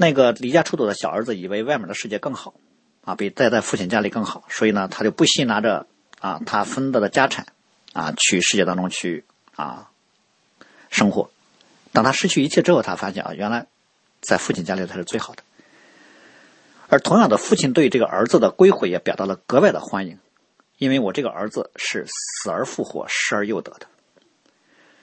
[0.01, 2.55] 那个离家出走的小儿子以为外面的世界更好，
[3.05, 5.87] 啊，比待在父亲家里更好，所以呢，他就不惜拿着
[6.21, 7.49] 啊他分得的家产，
[7.93, 9.91] 啊，去世界当中去啊
[10.89, 11.29] 生活。
[11.93, 13.67] 当他失去一切之后，他发现啊，原来
[14.23, 15.43] 在父亲家里才是最好的。
[16.89, 20.19] 而同样的，父亲对这个儿子的归回也表达了格外的欢迎，
[20.79, 23.87] 因为我这个儿子是死而复活、失而又得的。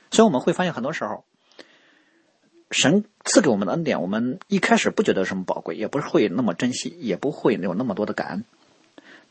[0.09, 1.23] 所以我们会发现，很多时候。
[2.69, 8.43] 神赐给我们的恩典，我们一开始不觉得什么宝贵，也不会那么珍惜，也不会有那么多的感恩。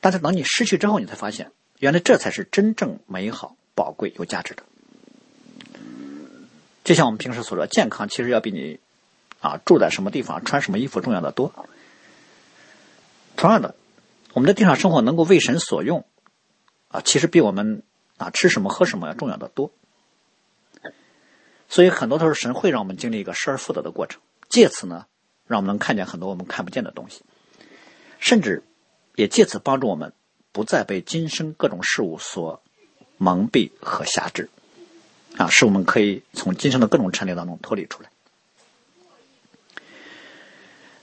[0.00, 4.62] 但是等你失去之后，你才发现，原来这才是真正美好、宝贵、有价值的。
[6.84, 8.78] 就像我们平时所说，健康其实要比你
[9.40, 11.52] 啊住在什么地方、穿什么衣服重要的多。
[13.36, 13.74] 同样的，
[14.32, 16.06] 我们在地上生活能够为神所用
[16.88, 17.82] 啊，其实比我们
[18.16, 19.72] 啊吃什么喝什么要重要的多。
[21.68, 25.06] 所以很多都是神会让我们经历一个失而复得的过程，借此呢，
[25.46, 27.22] 让我们能看见很多我们看不见的东西，
[28.18, 28.62] 甚至
[29.14, 30.12] 也借此帮助我们
[30.52, 32.62] 不再被今生各种事物所
[33.18, 34.48] 蒙蔽和辖制，
[35.36, 38.10] 啊，使我们可以从今生的各种陈列当中脱离出来。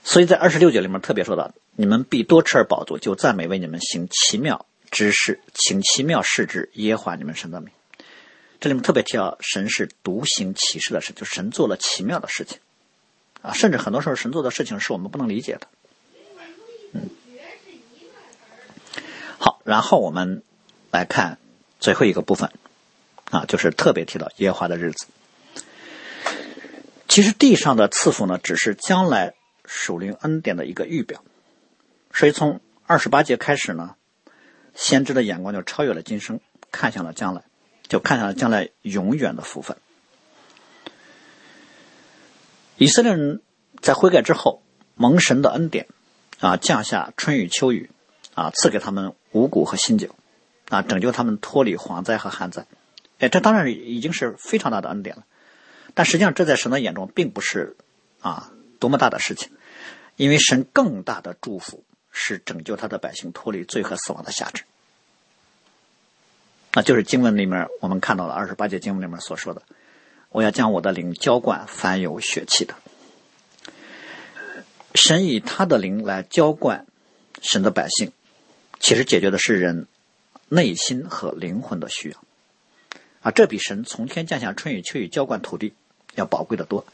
[0.02, 7.70] 所以在二十六节里面特别说到：“你们必多吃而饱足，就赞美为你们行奇妙之事，请奇妙事之耶和华你们神的名。”
[8.64, 12.60] 这里面特别提到，神是独行其事的事，就神做了奇妙的事情，
[13.42, 15.66] 啊，甚至很多时候神做的事情是我们不能理解的。
[16.94, 17.10] 嗯，
[19.36, 20.42] 好，然后我们
[20.90, 21.36] 来看
[21.78, 22.50] 最后一个部分，
[23.30, 25.08] 啊，就是特别提到耶和华的日子。
[27.06, 29.34] 其实地上的赐福呢，只是将来
[29.66, 31.22] 属灵恩典的一个预表，
[32.14, 33.96] 所以从二十八节开始呢，
[34.74, 37.42] 先知的眼光就超越了今生，看向了将来。
[37.94, 39.76] 就看向了将来永远的福分。
[42.76, 43.40] 以色列人
[43.80, 44.64] 在悔改之后，
[44.96, 45.86] 蒙神的恩典，
[46.40, 47.92] 啊，降下春雨秋雨，
[48.34, 50.16] 啊，赐给他们五谷和新酒，
[50.70, 52.66] 啊，拯救他们脱离蝗灾和旱灾。
[53.20, 55.24] 哎，这当然已经是非常大的恩典了。
[55.94, 57.76] 但实际上，这在神的眼中并不是
[58.18, 59.52] 啊多么大的事情，
[60.16, 64.64] 因为神更大的祝福是拯救他的百姓脱离罪和死亡的辖制。
[66.74, 69.62] 那就是经文里面我们看到了二十八节经文里面所说的
[70.30, 72.74] ：“我要将我的灵浇灌凡有血气的。”
[74.96, 76.86] 神以他的灵来浇灌
[77.40, 78.10] 神的百姓，
[78.80, 79.86] 其实解决的是人
[80.48, 82.18] 内心和灵魂的需要
[83.22, 83.30] 啊！
[83.30, 85.74] 这比神从天降下春雨秋雨浇灌土地
[86.14, 86.84] 要宝贵的多。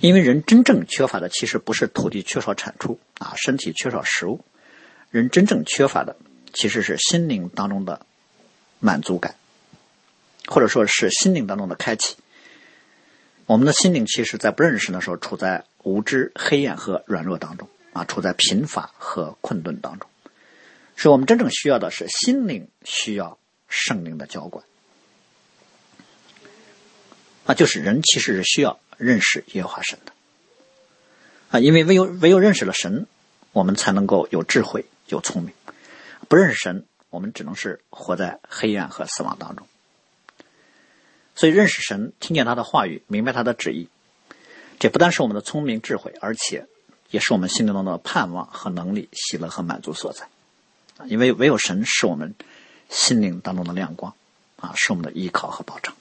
[0.00, 4.44] 因为人真正缺乏的其实不是土地缺少产出啊，身体缺少食物，
[5.10, 6.16] 人真正缺乏的
[6.52, 8.04] 其实是心灵当中的。
[8.82, 9.36] 满足感，
[10.48, 12.16] 或者说是心灵当中的开启。
[13.46, 20.10] 我们的心灵其实，在不认识的时候，处在无知、黑暗和软弱当中啊，处在贫乏和困顿当中。
[20.96, 24.64] 所以我们真正需要的是心灵需要圣灵的浇灌。
[27.46, 30.12] 那就是人其实是需要认识耶和华神的
[31.50, 33.06] 啊，因为唯有唯有认识了神，
[33.52, 35.52] 我们才能够有智慧、有聪明。
[36.28, 36.84] 不认识神。
[37.12, 39.66] 我们只能是活在黑暗和死亡当中，
[41.34, 43.88] 所以认识神、听见他的话语、明白他的旨意，
[44.78, 46.66] 这不单是我们的聪明智慧，而且
[47.10, 50.26] 也是我们心灵中的盼望和能力、喜乐和满足所在。
[51.04, 52.34] 因为唯有神是我们
[52.88, 54.14] 心灵当中的亮光，
[54.56, 55.94] 啊，是我们的依靠和保障。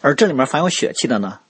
[0.00, 1.40] 而这里面凡有血气的呢，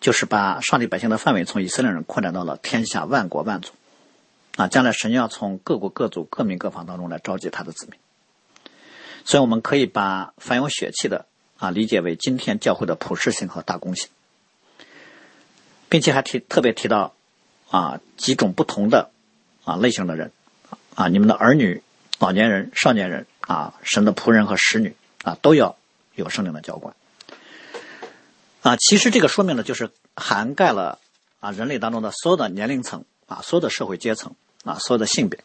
[0.00, 3.70] 就是把上帝百姓的范围从以色列人扩展到了天下万国万族。
[4.60, 7.98] 啊，将来神要从各国各族各民各方当中来召集他的子民，
[9.24, 11.24] 所以我们可以把凡有血气的
[11.56, 14.10] 啊理解为今天教会的普世性和大公性，
[15.88, 17.14] 并且还提特别提到
[17.70, 19.10] 啊几种不同的
[19.64, 20.30] 啊类型的人
[20.94, 21.82] 啊，你们的儿女、
[22.18, 24.94] 老年人、少年人啊，神的仆人和使女
[25.24, 25.74] 啊，都要
[26.16, 26.94] 有圣灵的浇灌
[28.60, 28.76] 啊。
[28.76, 30.98] 其实这个说明呢，就是涵盖了
[31.38, 33.06] 啊人类当中的所有的年龄层。
[33.30, 34.34] 啊，所有的社会阶层
[34.64, 35.40] 啊，所有的性别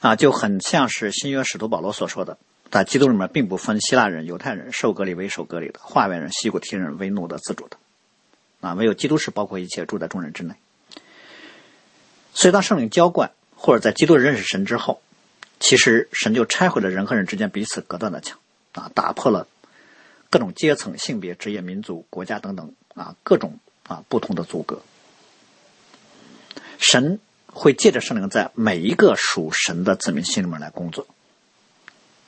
[0.00, 2.38] 啊，就很像是新约使徒保罗所说的，
[2.70, 7.76] 在基督里面并不分希腊人、犹太人，受隔离为受隔离的，化外人、西古提人为奴的、自主的，
[8.60, 10.54] 啊，唯有基督是包括一切住在众人之内。
[12.34, 15.00] 所以，当圣灵浇灌或者在基督认识神之后，
[15.58, 18.38] 其实神就拆毁了人和人之间彼此隔断的墙，
[18.72, 19.46] 啊，打破了
[20.30, 24.82] 各种阶层、性别、职业、民族、国家等等啊各种啊不同的阻隔。
[26.84, 27.20] 神。
[27.56, 31.06] 会借着圣灵在每一个属神的子民心里面来工作，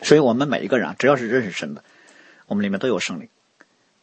[0.01, 1.83] 所以我们每一个人啊，只要是认识神的，
[2.47, 3.29] 我们里面都有圣灵，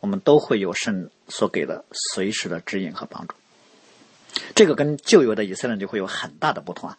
[0.01, 3.35] 我们都会有神所给的随时的指引和帮助。
[4.53, 6.97] 这个跟旧约的以色列人就会有很大的不同啊。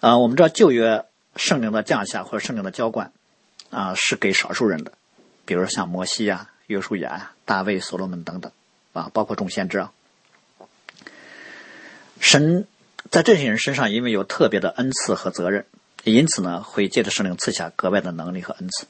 [0.00, 3.10] 啊，我们知道旧约圣灵的降下或者圣灵的浇灌
[3.70, 4.92] 啊，是给少数人的，
[5.46, 8.52] 比如像摩西呀、约书亚、大卫、所罗门等等
[8.92, 9.94] 啊，包括众先知啊，
[12.20, 12.66] 神。
[13.10, 15.66] 在这些人身上，因为有特别的恩赐和责任，
[16.04, 18.86] 因此呢，会借着圣灵赐下格外的能力和恩赐。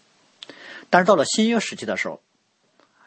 [0.88, 2.22] 但是到了新约时期的时候，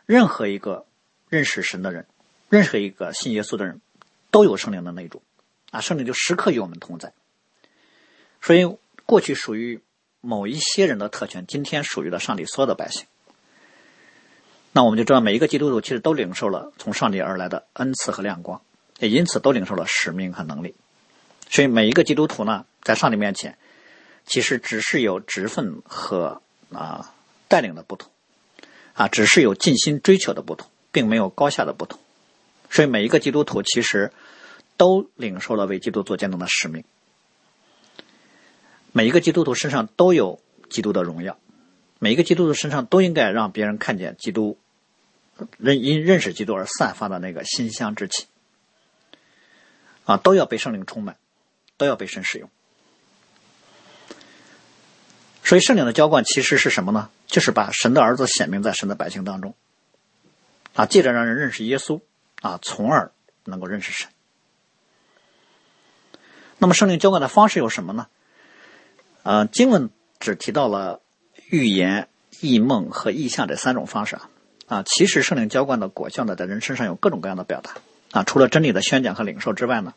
[0.05, 0.85] 任何一个
[1.29, 2.05] 认识神的人，
[2.49, 3.79] 任何一个信耶稣的人，
[4.29, 5.23] 都有圣灵的内住，
[5.71, 7.13] 啊，圣灵就时刻与我们同在。
[8.41, 9.81] 所以，过去属于
[10.21, 13.05] 某一些人的特权，今天属于了上帝所有的百姓。
[14.73, 18.61] 那我们就知道，每一个基督徒其实都领受了从上帝而来的恩赐和亮光，
[18.99, 20.75] 也因此都领受了使命和能力。
[21.49, 23.57] 所以每一个基督徒呢，在上帝面前，
[24.25, 26.41] 其实只是有职分和
[26.73, 27.13] 啊
[27.47, 28.11] 带领的不同，
[28.93, 31.99] 啊，只是有尽心追求的不同，并没有高下的不同。
[32.69, 34.11] 所以每一个基督徒其实
[34.75, 36.83] 都领受了为基督做见证的使命。
[38.91, 41.37] 每一个基督徒身上都有基督的荣耀，
[41.99, 44.57] 每一个基督徒身上都应该让别人看见基督
[45.57, 48.25] 认因认识基督而散发的那个馨香之气，
[50.07, 51.15] 啊，都要被圣灵充满。
[51.79, 52.49] 都要被神使用，
[55.43, 57.11] 所以圣灵的浇灌其实是什么呢？
[57.27, 59.53] 就是把神的儿子显明在神的百姓当中，
[60.73, 62.01] 啊，借着让人认识耶稣，
[62.41, 63.11] 啊，从而
[63.43, 64.09] 能够认识神。
[66.57, 68.07] 那么圣灵浇灌的方式有什么呢？
[69.21, 71.03] 呃，经文只提到了
[71.51, 74.29] 预言、异梦和异象这三种方式啊，
[74.65, 77.75] 啊，其实圣灵浇灌的果效呢，在人身上有各种各样的表达
[78.17, 79.93] 啊，除了真理的宣讲和领受之外呢。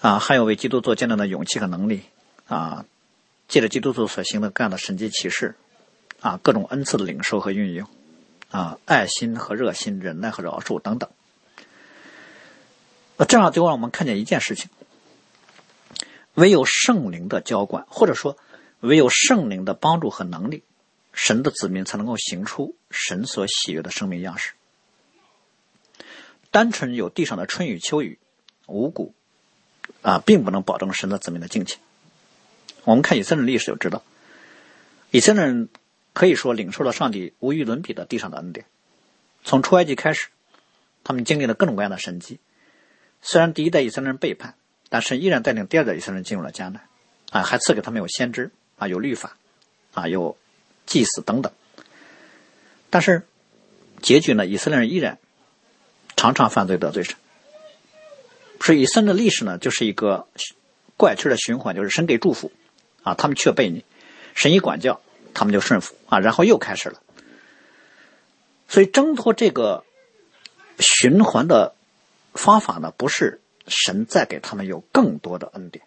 [0.00, 2.04] 啊，还有为基督做见证的勇气和能力，
[2.48, 2.86] 啊，
[3.48, 5.56] 借着基督徒所行的各样的神迹奇事，
[6.20, 7.86] 啊，各种恩赐的领受和运用，
[8.50, 11.10] 啊，爱心和热心、忍耐和饶恕等等。
[13.18, 14.70] 那这样就让我们看见一件事情：
[16.32, 18.38] 唯有圣灵的浇灌，或者说
[18.80, 20.62] 唯有圣灵的帮助和能力，
[21.12, 24.52] 神的子民才能够行出神所喜悦的生命样式。
[26.50, 28.18] 单纯有地上的春雨秋雨，
[28.66, 29.14] 五谷。
[30.02, 31.76] 啊，并不能保证神的子民的境界。
[32.84, 34.02] 我们看以色列历史就知道，
[35.10, 35.68] 以色列人
[36.14, 38.64] 可以说领受了上帝无与伦比的地上的恩典。
[39.44, 40.28] 从出埃及开始，
[41.04, 42.38] 他们经历了各种各样的神迹。
[43.20, 44.54] 虽然第一代以色列人背叛，
[44.88, 46.88] 但神依然带领第二代以色列人进入了迦南。
[47.30, 49.36] 啊，还赐给他们有先知，啊，有律法，
[49.92, 50.38] 啊，有
[50.86, 51.52] 祭祀等等。
[52.88, 53.26] 但是
[54.00, 55.18] 结局呢，以色列人依然
[56.20, 57.16] 常常犯罪得罪神。
[58.60, 60.28] 所以以色列的历史呢，就是一个
[60.98, 62.52] 怪圈的循环，就是神给祝福，
[63.02, 63.84] 啊，他们却被你；
[64.34, 65.00] 神一管教，
[65.32, 67.00] 他们就顺服，啊，然后又开始了。
[68.68, 69.82] 所以挣脱这个
[70.78, 71.74] 循环的
[72.34, 75.86] 方法呢，不是神再给他们有更多的恩典，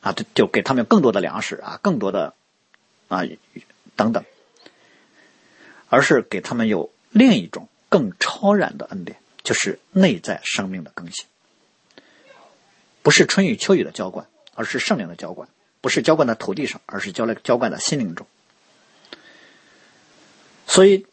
[0.00, 2.34] 啊，就就给他们更多的粮食啊，更多的
[3.06, 3.22] 啊
[3.94, 4.24] 等等，
[5.88, 11.26] 而是给他们有另一种更超然的恩典，就是内在生命的更新。
[13.02, 15.48] 不是春雨秋雨的浇灌，而是圣灵的浇灌；
[15.80, 18.26] 不是浇灌在土地上，而是浇了浇灌在心灵中。
[20.66, 21.06] 所以，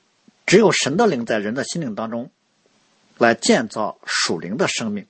[0.46, 2.30] 只有神的灵在人的心灵当中
[3.18, 5.08] 来建造属灵的生命，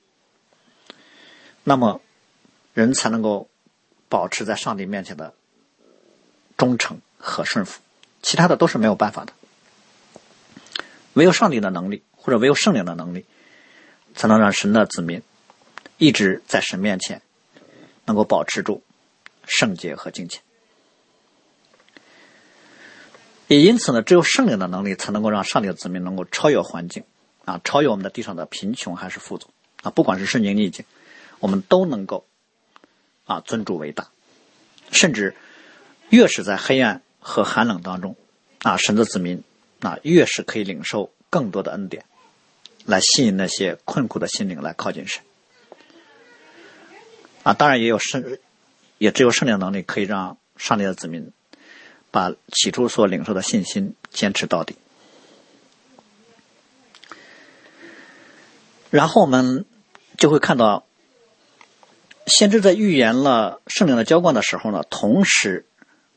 [1.64, 2.00] 那么
[2.72, 3.50] 人才能够
[4.08, 5.34] 保持在上帝面前的
[6.56, 7.80] 忠诚和顺服。
[8.22, 9.32] 其他的都是没有办法的。
[11.14, 13.24] 唯有上帝的能力，或者唯有圣灵的能力，
[14.14, 15.22] 才能让神的子民。
[15.96, 17.22] 一直在神面前
[18.04, 18.82] 能够保持住
[19.46, 20.42] 圣洁和敬虔，
[23.46, 27.02] 也因此呢，只有圣灵的能力才能够让上帝的子民能够超越环境
[27.46, 29.48] 啊，超越我们的地上的贫穷还是富足
[29.82, 30.84] 啊，不管是顺境逆境，
[31.38, 32.26] 我们都能够
[33.24, 34.08] 啊尊主为大，
[34.92, 35.34] 甚至
[36.10, 38.16] 越是在黑暗和寒冷当中
[38.64, 39.42] 啊，神的子民
[39.80, 42.04] 啊越是可以领受更多的恩典，
[42.88, 45.22] 来吸引那些困苦的心灵来靠近神。
[47.42, 48.38] 啊，当然也有圣，
[48.96, 51.30] 也只有圣灵的能力可以让上帝的子民
[52.10, 54.76] 把起初所领受的信心坚持到底。
[58.88, 59.66] 然后我们
[60.16, 60.86] 就会看到，
[62.24, 65.66] 先知在预言了圣灵的浇灌的时候呢，同时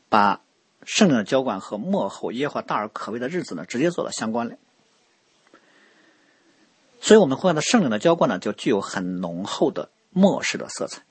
[0.08, 0.40] 把
[0.84, 4.58] 圣灵的浇灌和幕后耶和华大而可畏的日子呢，直接做了相关联。
[7.02, 11.02] 所以我们会看到圣灵的浇灌呢，就具有很浓厚的末世的色彩。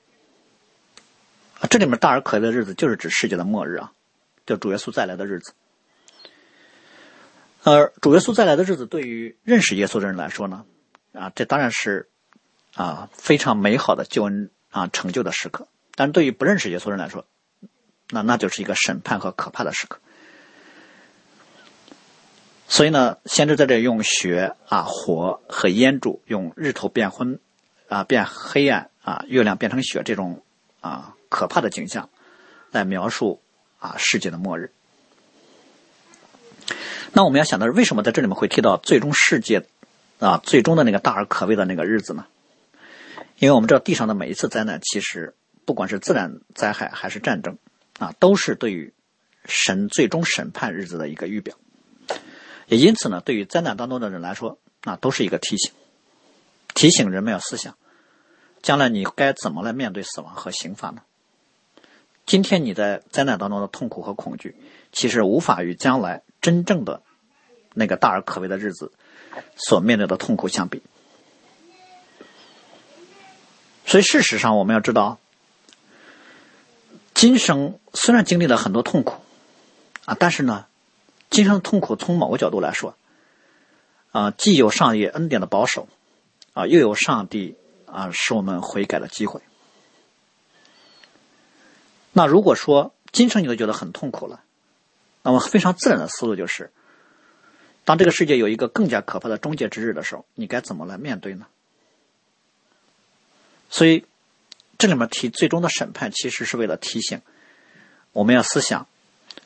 [1.60, 3.92] 啊，这里面大而可畏的日子就是指世界的末日啊，
[4.46, 5.52] 就主耶稣再来的日子。
[7.62, 10.64] 而主耶稣再来的日子，对于认识耶稣的人来说呢？
[11.12, 12.08] 啊，这当然是
[12.74, 17.26] 啊非常美好的救恩啊成就的时刻，但是对于不认识耶稣人来说，
[18.08, 20.00] 那那就是一个审判和可怕的时刻。
[22.72, 27.38] 所以呢，先知在这用血啊、火和烟柱，用日头变昏
[27.86, 30.42] 啊、变黑暗啊、月亮变成雪这种
[30.80, 32.08] 啊可怕的景象，
[32.70, 33.42] 来描述
[33.78, 34.72] 啊世界的末日。
[37.12, 39.66] 那我们要想的是，为什么在这里面会提到最终世界？
[40.18, 42.24] 啊，最终的那个大而可畏的那个日子呢？
[43.38, 45.34] 因为我们知道地上的每一次灾难，其实
[45.66, 47.58] 不管是自然灾害还是战争，
[47.98, 48.94] 啊，都是对于
[49.44, 51.54] 神最终审判日子的一个预表。
[52.72, 55.72] 也因此呢，对于灾难当中的人来说，那都是一个提醒，
[56.72, 57.76] 提醒人们要思想，
[58.62, 61.02] 将来你该怎么来面对死亡和刑罚呢？
[62.24, 64.56] 今天你在灾难当中的痛苦和恐惧，
[64.90, 67.02] 其实无法与将来真正的
[67.74, 68.90] 那个大而可畏的日子。
[69.54, 70.82] 所面对的痛苦相比，
[73.84, 75.18] 所以事实上我们要知道，
[77.12, 79.20] 今生虽然经历了很多痛苦
[80.06, 80.66] 啊，但是呢，
[81.32, 82.94] 今生的痛苦从某个角度来说，
[84.12, 85.88] 啊，既有上帝恩典的保守，
[86.52, 87.56] 啊，又有上帝
[87.86, 89.40] 啊使我们悔改的机会。
[92.12, 94.42] 那如果说今生你都觉得很痛苦了，
[95.22, 96.70] 那么非常自然的思路就是。
[97.84, 101.46] 当这个世界有一个更加可怕的终结之日的时候，你该怎么来面对呢？
[103.68, 104.04] 所以，
[104.78, 107.22] 这里面提最终的审判，其实是为了提醒
[108.12, 108.86] 我们要思想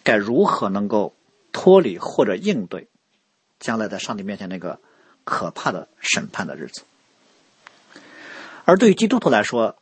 [0.03, 1.14] 该如何能够
[1.57, 2.86] 脱离或者应对
[3.59, 4.78] 将来在上帝面前那个
[5.24, 6.82] 可怕的审判的日子。
[8.66, 9.78] 而对于基督徒来说，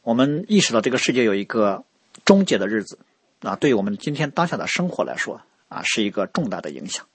[0.00, 1.84] 我们意识到这个世界有一个
[2.24, 2.98] 终结的日子，
[3.40, 7.06] 啊，对于我们今天当下的生活来说，啊，是一个重大的影响。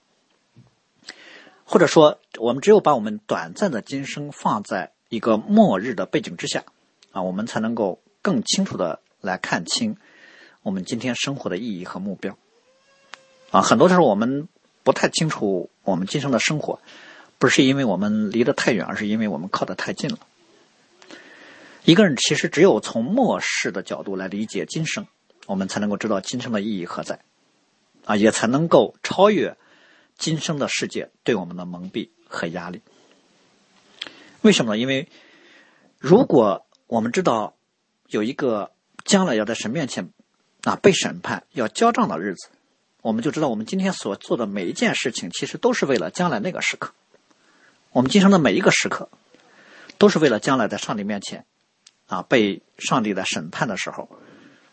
[1.64, 6.64] 或者说，我们只有把我们短暂的今生放在一个末日的背景之下，
[7.10, 9.96] 啊，我们才能够更清楚的来看清
[10.62, 12.38] 我们今天生活的意义和目标。
[13.52, 14.48] 啊，很多时候我们
[14.82, 16.80] 不太清楚我们今生的生活，
[17.38, 20.18] 不是因为我们离得太远，而是因为我们靠得太近了。
[21.84, 25.06] 一个人其实只有从末世的角度来理解今生，
[25.46, 27.20] 我们才能够知道今生的意义何在，
[28.06, 29.56] 啊，也才能够超越。
[30.18, 32.80] 今生的世界对我们的蒙蔽和压力，
[34.42, 34.78] 为什么呢？
[34.78, 35.08] 因为
[35.98, 37.54] 如果我们知道
[38.06, 38.70] 有一个
[39.04, 40.10] 将来要在神面前
[40.62, 42.48] 啊被审判、要交账的日子，
[43.02, 46.92] 我们就知道我们今天所做的每一件事情，其实都是为了将来那个时刻。
[47.90, 49.10] 我们今生的每一个时刻，
[49.98, 51.44] 都是为了将来在上帝面前
[52.06, 54.08] 啊被上帝的审判的时候，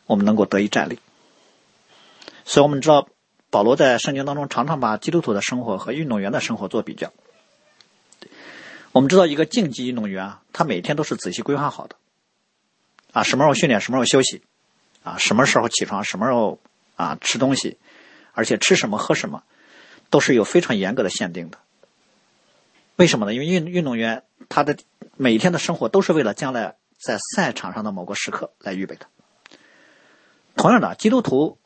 [0.06, 1.00] 我们能够得以站立。
[2.46, 3.10] 所以，我们知道。
[3.52, 7.12] 保罗在圣经当中常常把基督徒的生活和运动员的生活做比较。
[8.92, 11.96] 我们知道，一个竞技运动员啊，他每天都是仔细规划好的，
[13.12, 14.44] 啊，什么时候训练，什么时候休息，
[15.02, 16.60] 啊，什么时候起床，什么时候
[16.96, 17.80] 啊吃东西，
[18.34, 19.44] 而且吃什么喝什么，
[20.10, 21.58] 都是有非常严格的限定的。
[22.96, 23.34] 为什么呢？
[23.34, 24.78] 因为运运动员他的
[25.18, 29.08] 每天的生活都是为了将来在赛场上的某个时刻来预备的。
[30.56, 31.58] 同样的，基督徒。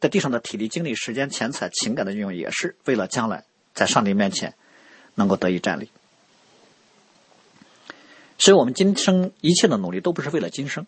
[0.00, 4.54] 在地上的体力、精力、时间、钱财、情感的运用，也是为了将来在上帝面前
[5.14, 5.90] 能够得以站立。
[8.36, 10.86] 所以，我们今生一切的努力都不是为了今生，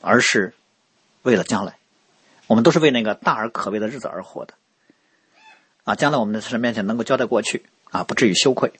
[0.00, 0.54] 而是
[1.22, 1.78] 为了将来。
[2.46, 4.54] 我们都是为那个大而可畏的日子而活的。
[5.84, 8.72] 啊，将来我们的神面前能够交代过去，啊，不至于羞愧。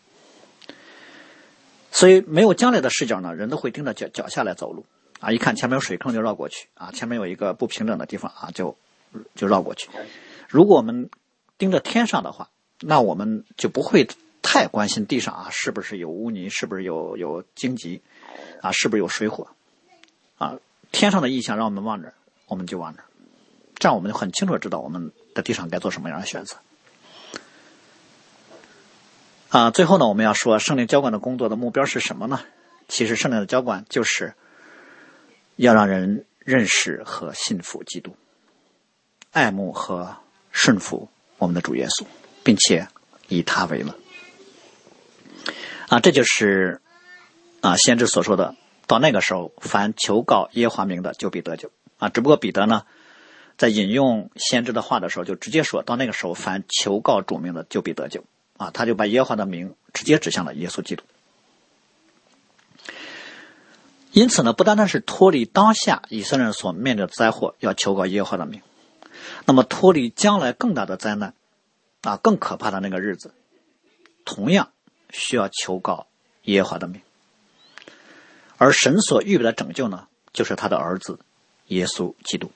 [1.90, 4.86] 所以，没有将来的视角呢，人都会盯着脚脚下来走路。
[5.20, 6.68] 啊，一看前面有水坑就绕过去。
[6.74, 8.76] 啊，前面有一个不平整的地方啊，就。
[9.36, 9.88] 就绕过去。
[10.48, 11.08] 如果我们
[11.56, 12.50] 盯着天上的话，
[12.80, 14.08] 那我们就不会
[14.42, 18.02] 太关心地上啊是不是有污泥，是不是有有荆棘，
[18.60, 19.46] 啊是不是有水火，
[20.36, 20.58] 啊
[20.90, 22.12] 天上的意象让我们望着，
[22.48, 23.04] 我们就望着，
[23.76, 26.56] 这样我们就很清楚的知道我们在地上该做什么样的选择。
[29.50, 32.40] 啊，最后呢，我们要说圣灵浇灌的工作的目标是什么呢？
[32.88, 34.34] 其实圣灵的浇灌就是
[35.56, 38.16] 要让人认识和信服基督，
[39.30, 40.16] 爱慕和
[40.50, 41.08] 顺服
[41.38, 42.04] 我们的主耶稣，
[42.42, 42.88] 并且
[43.28, 43.94] 以他为乐。
[45.88, 46.80] 啊，这就是
[47.60, 48.56] 啊先知所说的。
[48.86, 51.70] 到那个时候，凡求告耶华名的，就必得救。
[51.98, 52.84] 啊，只不过彼得呢，
[53.56, 58.24] 在引用先知的话的时候，就直接说到那个时候，凡求告主名的，就必得救。
[58.56, 61.02] 啊，他就把耶和华的名直接指向了耶稣基督。
[64.12, 68.62] 因此呢，不单单是脱离当下以色列人所面临的灾祸，要求告耶和华的名，
[69.44, 71.34] 那么脱离将来更大的灾难，
[72.02, 73.34] 啊，更可怕的那个日子，
[74.24, 74.70] 同样
[75.10, 76.06] 需要求告
[76.42, 77.00] 耶和华的名。
[78.56, 81.18] 而神所预备的拯救呢，就是他的儿子
[81.66, 82.52] 耶稣基督。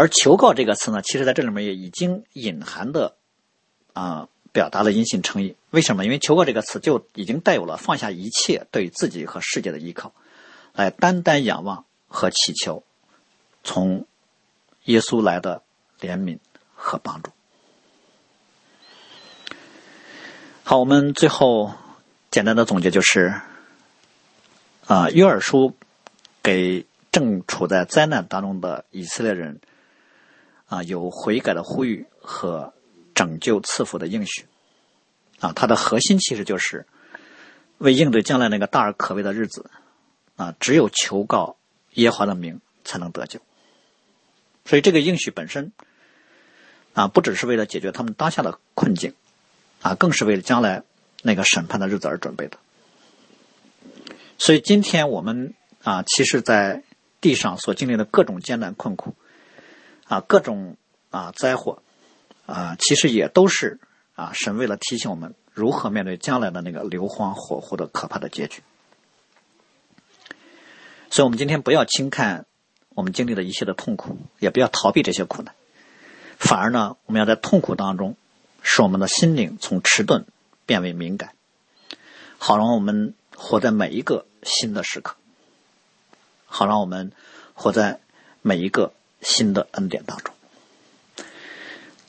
[0.00, 3.16] 而求告这个词呢，其实在这里面也已经隐含的
[3.92, 4.28] 啊。
[4.52, 6.04] 表达了因信诚意，为什么？
[6.04, 10.12] 因为“求告”这个词就已经带有了放下一切对自己和世界的依靠，
[10.72, 12.82] 来单单仰望和祈求
[13.62, 14.08] 从
[14.86, 15.62] 耶稣来的
[16.00, 16.40] 怜悯
[16.74, 17.30] 和帮助。
[20.64, 21.72] 好，我们最后
[22.32, 23.32] 简单的总结就是：
[24.88, 25.76] 啊，约珥书
[26.42, 29.60] 给正处在灾难当中的以色列人
[30.70, 32.72] 啊有悔改的呼吁和。
[33.12, 34.46] 拯救赐福的应许，
[35.40, 36.86] 啊，它的核心其实就是
[37.76, 39.68] 为应对将来那个大而可畏的日子，
[40.36, 41.58] 啊，只有求告
[41.94, 43.38] 耶和华的名才能得救。
[44.64, 45.72] 所以这个应许本身，
[46.94, 49.12] 啊，不只是为了解决他们当下的困境，
[49.82, 50.82] 啊，更是为了将来
[51.22, 52.56] 那个审判的日子而准备的。
[54.38, 55.52] 所以今天我们
[55.82, 56.84] 啊，其实，在
[57.20, 59.14] 地上所经历的各种艰难困苦，
[60.10, 60.76] 啊，各种
[61.08, 61.82] 啊灾祸。
[62.46, 63.78] 啊，其实也都是
[64.16, 68.60] 啊，神为了提醒我们如何面对将来的那个流荒火湖的可怕的结局。
[71.10, 72.46] 所以，我们今天不要轻看
[72.88, 75.54] 我们经历的一切的痛苦，也不要逃避这些苦难，
[76.38, 78.16] 反而呢，我们要在痛苦当中，
[78.62, 80.26] 使我们的心灵从迟钝
[80.66, 81.36] 变为敏感，
[82.38, 85.14] 好让我们活在每一个新的时刻，
[86.46, 87.12] 好让我们
[87.54, 88.00] 活在
[88.42, 88.92] 每一个
[89.22, 90.34] 新的恩典当中。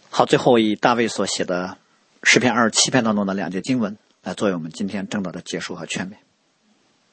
[0.10, 1.78] 好，最后以大卫所写的
[2.24, 6.16] 诗篇二十七篇当中的两节经文来作为我们今天正道的结束和劝勉。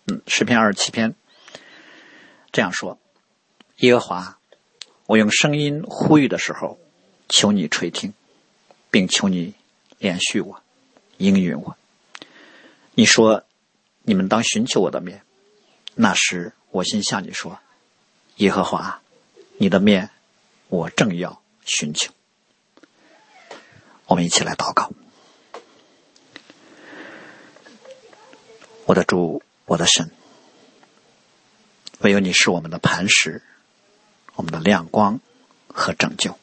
[0.07, 1.15] 嗯，诗篇二十七篇
[2.51, 2.99] 这样说：
[3.77, 4.39] 耶和华，
[5.07, 6.79] 我用声音呼吁的时候，
[7.29, 8.13] 求你垂听，
[8.91, 9.55] 并求你
[9.99, 10.63] 连续我，
[11.19, 11.77] 应允我。
[12.95, 13.45] 你说
[14.03, 15.23] 你们当寻求我的面，
[15.95, 17.61] 那时我心向你说：
[18.37, 19.01] 耶和华，
[19.61, 20.11] 你的面
[20.69, 22.13] 我正要寻求。
[24.07, 24.91] 我们一起来祷告，
[28.87, 30.11] 我的主，我的神，
[31.99, 33.43] 唯有你是我们的磐石，
[34.37, 35.19] 我们的亮光
[35.67, 36.39] 和拯救；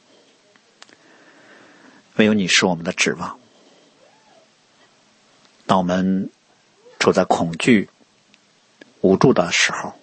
[2.17, 3.39] 唯有你是我们的指望。
[5.65, 6.29] 当我们
[6.99, 7.89] 处在恐惧、
[8.99, 9.93] 无助的时候，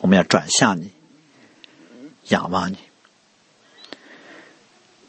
[0.00, 0.92] 我们要转向你，
[2.28, 2.78] 仰望你。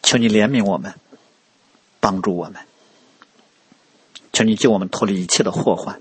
[0.04, 0.94] 求你怜悯我们，
[2.00, 2.62] 帮助我们。
[4.32, 6.00] 求你救我们脱离一切的祸患，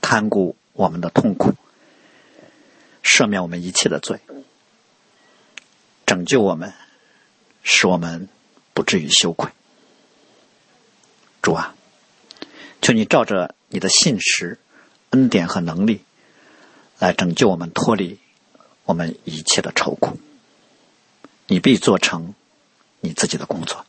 [0.00, 1.52] 看顾我们的痛苦，
[3.02, 4.20] 赦免我们一切的罪，
[6.06, 6.72] 拯救我们，
[7.62, 8.28] 使我们
[8.72, 9.50] 不至于羞愧。
[11.42, 11.74] 主啊，
[12.80, 14.58] 求你照着你的信实、
[15.10, 16.04] 恩典和能力，
[17.00, 18.18] 来拯救我们脱离
[18.84, 20.18] 我们一切的愁苦。
[21.46, 22.34] 你必做成
[23.00, 23.84] 你自己的工作。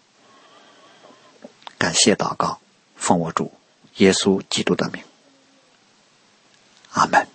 [1.77, 2.59] 感谢祷告，
[2.95, 3.51] 奉我主
[3.97, 5.03] 耶稣基督的名，
[6.91, 7.34] 阿门。